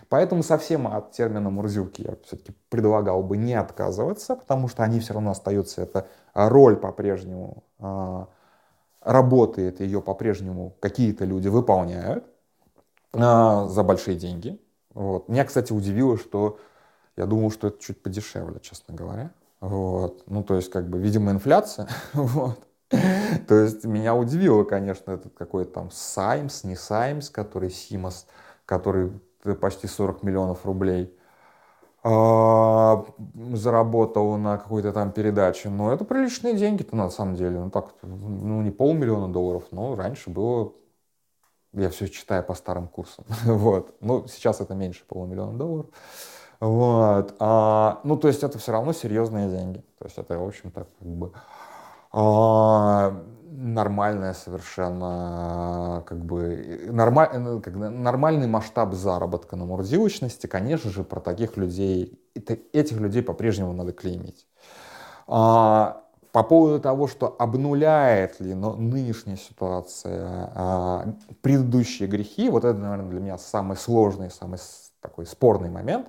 Поэтому 0.09 0.43
совсем 0.43 0.87
от 0.89 1.13
термина 1.13 1.51
мурзилки 1.51 2.03
я 2.03 2.17
все-таки 2.25 2.53
предлагал 2.69 3.23
бы 3.23 3.37
не 3.37 3.55
отказываться, 3.55 4.37
потому 4.37 4.69
что 4.69 4.83
они 4.83 5.01
все 5.01 5.15
равно 5.15 5.31
остаются, 5.31 5.83
это 5.83 6.07
роль 6.35 6.77
по-прежнему 6.77 7.65
а, 7.79 8.29
работает, 9.01 9.81
ее 9.81 10.03
по-прежнему 10.03 10.77
какие-то 10.81 11.25
люди 11.25 11.49
выполняют 11.49 12.25
а, 13.15 13.67
за 13.69 13.83
большие 13.83 14.17
деньги. 14.17 14.61
Вот. 14.95 15.29
Меня, 15.29 15.45
кстати, 15.45 15.73
удивило, 15.73 16.19
что 16.19 16.59
я 17.17 17.27
думал, 17.27 17.51
что 17.51 17.69
это 17.69 17.83
чуть 17.83 18.03
подешевле, 18.03 18.61
честно 18.61 18.95
говоря. 18.95 19.33
Вот. 19.61 20.25
Ну, 20.27 20.43
то 20.43 20.55
есть, 20.55 20.71
как 20.71 20.89
бы, 20.89 20.99
видимо, 20.99 21.31
инфляция. 21.31 21.89
вот. 22.13 22.67
То 22.91 23.55
есть, 23.55 23.85
меня 23.85 24.15
удивило, 24.15 24.65
конечно, 24.65 25.13
этот 25.13 25.35
какой-то 25.35 25.73
там 25.73 25.91
Саймс, 25.91 26.65
не 26.65 26.77
Саймс, 26.77 27.31
который 27.31 27.71
Симос, 27.71 28.27
который 28.67 29.13
почти 29.61 29.87
40 29.87 30.23
миллионов 30.23 30.65
рублей 30.67 31.17
а, 32.05 33.05
заработал 33.53 34.37
на 34.37 34.59
какой-то 34.59 34.93
там 34.93 35.13
передаче. 35.13 35.69
Но 35.69 35.93
это 35.93 36.05
приличные 36.05 36.55
деньги-то 36.55 36.97
на 36.97 37.11
самом 37.11 37.37
деле. 37.37 37.61
Ну 37.61 37.71
так, 37.71 37.95
ну 38.03 38.61
не 38.63 38.71
полмиллиона 38.71 39.33
долларов, 39.33 39.65
но 39.71 39.95
раньше 39.95 40.31
было, 40.31 40.73
я 41.73 41.91
все 41.91 42.09
читаю 42.09 42.43
по 42.43 42.55
старым 42.55 42.89
курсам. 42.89 43.25
вот. 43.45 43.97
Ну, 44.01 44.27
сейчас 44.27 44.61
это 44.61 44.75
меньше 44.75 45.05
полумиллиона 45.07 45.57
долларов. 45.57 45.91
Вот. 46.63 47.35
А, 47.41 48.01
ну, 48.05 48.17
то 48.17 48.29
есть 48.29 48.45
это 48.45 48.57
все 48.57 48.71
равно 48.71 48.93
серьезные 48.93 49.49
деньги. 49.49 49.79
То 49.99 50.05
есть 50.05 50.17
это, 50.17 50.39
в 50.39 50.47
общем-то, 50.47 50.87
как 50.97 51.09
бы 51.09 51.33
а, 52.13 53.21
нормальная 53.51 54.33
совершенно, 54.33 56.05
как 56.07 56.25
бы, 56.25 56.87
нормаль, 56.87 57.31
э, 57.33 57.61
как, 57.61 57.75
нормальный 57.75 58.47
масштаб 58.47 58.95
заработка 58.95 59.57
на 59.57 59.65
мурзилочности, 59.65 60.47
конечно 60.47 60.89
же, 60.93 61.03
про 61.03 61.19
таких 61.19 61.57
людей, 61.57 62.17
этих 62.73 63.01
людей 63.01 63.25
по-прежнему 63.25 63.73
надо 63.73 63.93
клеймить. 63.93 64.47
А, 65.27 66.05
по 66.31 66.45
поводу 66.45 66.81
того, 66.81 67.09
что 67.09 67.35
обнуляет 67.41 68.39
ли 68.39 68.55
но 68.55 68.77
нынешняя 68.77 69.37
ситуация 69.37 70.53
а, 70.55 71.15
предыдущие 71.41 72.09
грехи, 72.09 72.49
вот 72.49 72.65
это, 72.65 72.79
наверное, 72.79 73.11
для 73.11 73.21
меня 73.21 73.37
самый 73.37 73.77
сложный, 73.77 74.31
самый 74.31 74.61
такой 75.01 75.27
спорный 75.27 75.69
момент. 75.69 76.07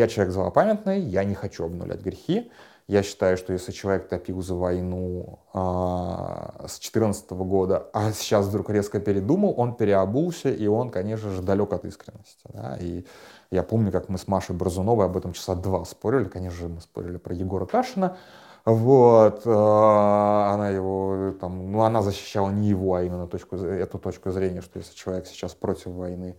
Я 0.00 0.08
человек 0.08 0.32
злопамятный, 0.32 0.98
я 0.98 1.24
не 1.24 1.34
хочу 1.34 1.66
обнулять 1.66 2.00
грехи. 2.00 2.50
Я 2.88 3.02
считаю, 3.02 3.36
что 3.36 3.52
если 3.52 3.70
человек 3.70 4.08
топил 4.08 4.40
за 4.40 4.54
войну 4.54 5.40
а, 5.52 6.54
с 6.66 6.80
2014 6.80 7.30
года, 7.32 7.86
а 7.92 8.10
сейчас 8.12 8.46
вдруг 8.46 8.70
резко 8.70 8.98
передумал, 8.98 9.52
он 9.58 9.74
переобулся, 9.74 10.48
и 10.48 10.66
он, 10.66 10.90
конечно 10.90 11.28
же, 11.28 11.42
далек 11.42 11.74
от 11.74 11.84
искренности. 11.84 12.44
Да? 12.48 12.78
И 12.80 13.04
я 13.50 13.62
помню, 13.62 13.92
как 13.92 14.08
мы 14.08 14.16
с 14.16 14.26
Машей 14.26 14.56
Бразуновой 14.56 15.04
об 15.04 15.18
этом 15.18 15.34
часа 15.34 15.54
два 15.54 15.84
спорили. 15.84 16.24
Конечно 16.24 16.58
же, 16.58 16.68
мы 16.68 16.80
спорили 16.80 17.18
про 17.18 17.34
Егора 17.34 17.66
Кашина. 17.66 18.16
Вот, 18.64 19.42
а, 19.44 20.54
она 20.54 20.70
его, 20.70 21.34
там, 21.38 21.72
ну, 21.72 21.82
она 21.82 22.00
защищала 22.00 22.48
не 22.48 22.68
его, 22.68 22.94
а 22.94 23.02
именно 23.02 23.26
точку, 23.26 23.56
эту 23.56 23.98
точку 23.98 24.30
зрения, 24.30 24.62
что 24.62 24.78
если 24.78 24.94
человек 24.94 25.26
сейчас 25.26 25.52
против 25.52 25.88
войны, 25.88 26.36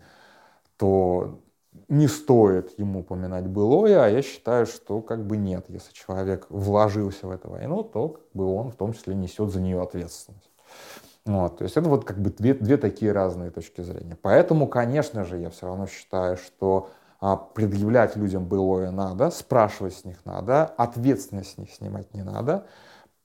то 0.78 1.39
не 1.88 2.07
стоит 2.07 2.77
ему 2.77 2.99
упоминать 2.99 3.47
былое, 3.47 4.03
а 4.03 4.07
я 4.07 4.21
считаю, 4.21 4.65
что 4.65 5.01
как 5.01 5.25
бы 5.25 5.38
нет. 5.38 5.65
Если 5.69 5.93
человек 5.93 6.45
вложился 6.49 7.27
в 7.27 7.31
эту 7.31 7.49
войну, 7.49 7.84
то 7.84 8.10
как 8.10 8.25
бы 8.34 8.45
он 8.53 8.71
в 8.71 8.75
том 8.75 8.93
числе 8.93 9.15
несет 9.15 9.51
за 9.51 9.62
нее 9.62 9.81
ответственность. 9.81 10.49
Вот, 11.25 11.57
то 11.57 11.63
есть 11.63 11.77
это 11.77 11.88
вот 11.88 12.03
как 12.03 12.19
бы 12.19 12.31
две, 12.31 12.53
две 12.55 12.77
такие 12.77 13.12
разные 13.12 13.51
точки 13.51 13.81
зрения. 13.81 14.17
Поэтому, 14.21 14.67
конечно 14.67 15.23
же, 15.23 15.38
я 15.38 15.49
все 15.49 15.67
равно 15.67 15.86
считаю, 15.86 16.36
что 16.36 16.89
а, 17.19 17.36
предъявлять 17.38 18.15
людям 18.15 18.45
былое 18.45 18.89
надо, 18.89 19.29
спрашивать 19.29 19.93
с 19.93 20.03
них 20.03 20.25
надо, 20.25 20.65
ответственность 20.65 21.53
с 21.53 21.57
них 21.57 21.71
снимать 21.71 22.12
не 22.15 22.23
надо. 22.23 22.65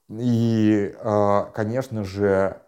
И, 0.09 0.95
а, 1.01 1.45
конечно 1.55 2.03
же, 2.03 2.61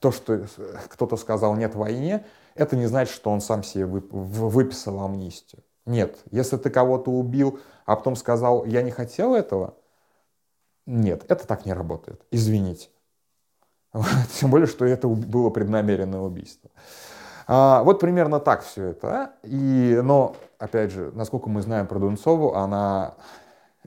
то, 0.00 0.12
что 0.12 0.46
кто-то 0.88 1.16
сказал 1.16 1.54
«нет 1.56 1.74
войне», 1.74 2.24
это 2.54 2.76
не 2.76 2.86
значит, 2.86 3.14
что 3.14 3.30
он 3.30 3.40
сам 3.40 3.62
себе 3.62 3.86
выписал 3.86 5.00
амнистию. 5.00 5.62
Нет, 5.86 6.18
если 6.30 6.56
ты 6.56 6.70
кого-то 6.70 7.10
убил, 7.10 7.58
а 7.84 7.96
потом 7.96 8.16
сказал 8.16 8.64
«я 8.64 8.82
не 8.82 8.90
хотел 8.90 9.34
этого», 9.34 9.74
нет, 10.86 11.24
это 11.28 11.46
так 11.46 11.64
не 11.64 11.72
работает. 11.72 12.20
Извините. 12.30 12.88
Тем 14.40 14.50
более, 14.50 14.66
что 14.66 14.84
это 14.84 15.08
было 15.08 15.50
преднамеренное 15.50 16.20
убийство. 16.20 16.70
А, 17.46 17.82
вот 17.82 18.00
примерно 18.00 18.40
так 18.40 18.62
все 18.62 18.88
это. 18.88 19.08
А? 19.08 19.32
И, 19.42 20.00
но, 20.02 20.36
опять 20.58 20.90
же, 20.90 21.10
насколько 21.14 21.48
мы 21.48 21.62
знаем 21.62 21.86
про 21.86 21.98
Дунцову, 21.98 22.54
она 22.54 23.14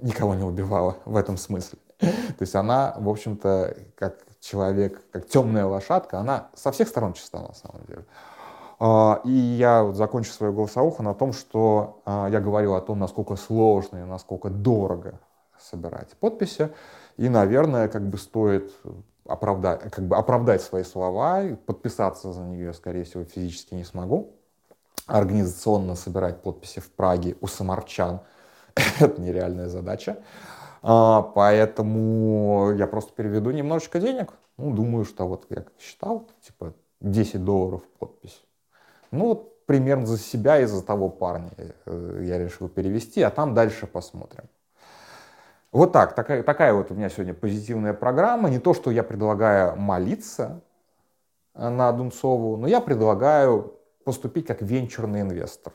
никого 0.01 0.33
не 0.35 0.43
убивала 0.43 0.97
в 1.05 1.15
этом 1.15 1.37
смысле. 1.37 1.79
То 1.99 2.41
есть 2.41 2.55
она, 2.55 2.95
в 2.97 3.09
общем-то, 3.09 3.75
как 3.95 4.19
человек, 4.39 5.01
как 5.11 5.27
темная 5.27 5.65
лошадка, 5.65 6.19
она 6.19 6.49
со 6.53 6.71
всех 6.71 6.87
сторон 6.87 7.13
чиста 7.13 7.39
на 7.39 7.53
самом 7.53 7.85
деле. 7.87 8.05
А, 8.79 9.21
и 9.23 9.31
я 9.31 9.83
вот 9.83 9.95
закончу 9.95 10.31
свою 10.31 10.53
голосовуху 10.53 11.03
на 11.03 11.13
том, 11.13 11.33
что 11.33 12.01
а, 12.05 12.29
я 12.29 12.39
говорил 12.39 12.75
о 12.75 12.81
том, 12.81 12.99
насколько 12.99 13.35
сложно 13.35 13.97
и 13.97 14.03
насколько 14.03 14.49
дорого 14.49 15.19
собирать 15.59 16.09
подписи. 16.19 16.69
И, 17.17 17.29
наверное, 17.29 17.87
как 17.87 18.07
бы 18.07 18.17
стоит 18.17 18.71
оправдать, 19.27 19.91
как 19.91 20.05
бы 20.05 20.15
оправдать 20.15 20.61
свои 20.61 20.83
слова, 20.83 21.43
подписаться 21.65 22.31
за 22.31 22.41
нее, 22.41 22.73
скорее 22.73 23.03
всего, 23.03 23.23
физически 23.23 23.73
не 23.73 23.83
смогу. 23.83 24.33
Организационно 25.07 25.95
собирать 25.95 26.41
подписи 26.41 26.79
в 26.79 26.91
Праге 26.91 27.35
у 27.41 27.47
самарчан— 27.47 28.21
это 28.99 29.21
нереальная 29.21 29.69
задача. 29.69 30.17
А, 30.81 31.21
поэтому 31.21 32.73
я 32.75 32.87
просто 32.87 33.13
переведу 33.13 33.51
немножечко 33.51 33.99
денег. 33.99 34.33
Ну, 34.57 34.73
думаю, 34.73 35.05
что 35.05 35.27
вот 35.27 35.45
я 35.49 35.65
считал, 35.79 36.27
типа 36.41 36.73
10 37.01 37.43
долларов 37.43 37.83
подпись. 37.99 38.43
Ну, 39.11 39.25
вот 39.25 39.65
примерно 39.65 40.05
за 40.05 40.17
себя 40.17 40.59
и 40.59 40.65
за 40.65 40.83
того 40.83 41.09
парня 41.09 41.51
э, 41.85 42.21
я 42.23 42.37
решил 42.39 42.69
перевести, 42.69 43.21
а 43.21 43.29
там 43.29 43.53
дальше 43.53 43.85
посмотрим. 43.85 44.45
Вот 45.71 45.91
так, 45.91 46.15
такая, 46.15 46.43
такая 46.43 46.73
вот 46.73 46.91
у 46.91 46.95
меня 46.95 47.09
сегодня 47.09 47.33
позитивная 47.33 47.93
программа. 47.93 48.49
Не 48.49 48.59
то, 48.59 48.73
что 48.73 48.89
я 48.89 49.03
предлагаю 49.03 49.75
молиться 49.75 50.61
на 51.53 51.91
Дунцову, 51.91 52.57
но 52.57 52.67
я 52.67 52.79
предлагаю 52.79 53.73
поступить 54.03 54.47
как 54.47 54.61
венчурный 54.61 55.21
инвестор. 55.21 55.73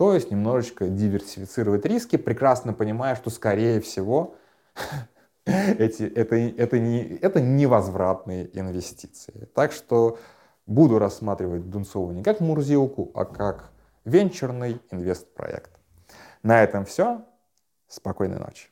То 0.00 0.14
есть 0.14 0.30
немножечко 0.30 0.88
диверсифицировать 0.88 1.84
риски, 1.84 2.16
прекрасно 2.16 2.72
понимая, 2.72 3.14
что 3.16 3.28
скорее 3.28 3.82
всего 3.82 4.34
эти, 5.44 6.04
это, 6.04 6.36
это, 6.36 6.78
не, 6.78 7.02
это 7.18 7.42
невозвратные 7.42 8.48
инвестиции. 8.58 9.46
Так 9.54 9.72
что 9.72 10.18
буду 10.64 10.98
рассматривать 10.98 11.68
Дунцову 11.68 12.12
не 12.12 12.22
как 12.22 12.40
Мурзилку, 12.40 13.10
а 13.12 13.26
как 13.26 13.72
венчурный 14.06 14.80
инвестпроект. 14.90 15.70
На 16.42 16.64
этом 16.64 16.86
все. 16.86 17.22
Спокойной 17.86 18.38
ночи. 18.38 18.68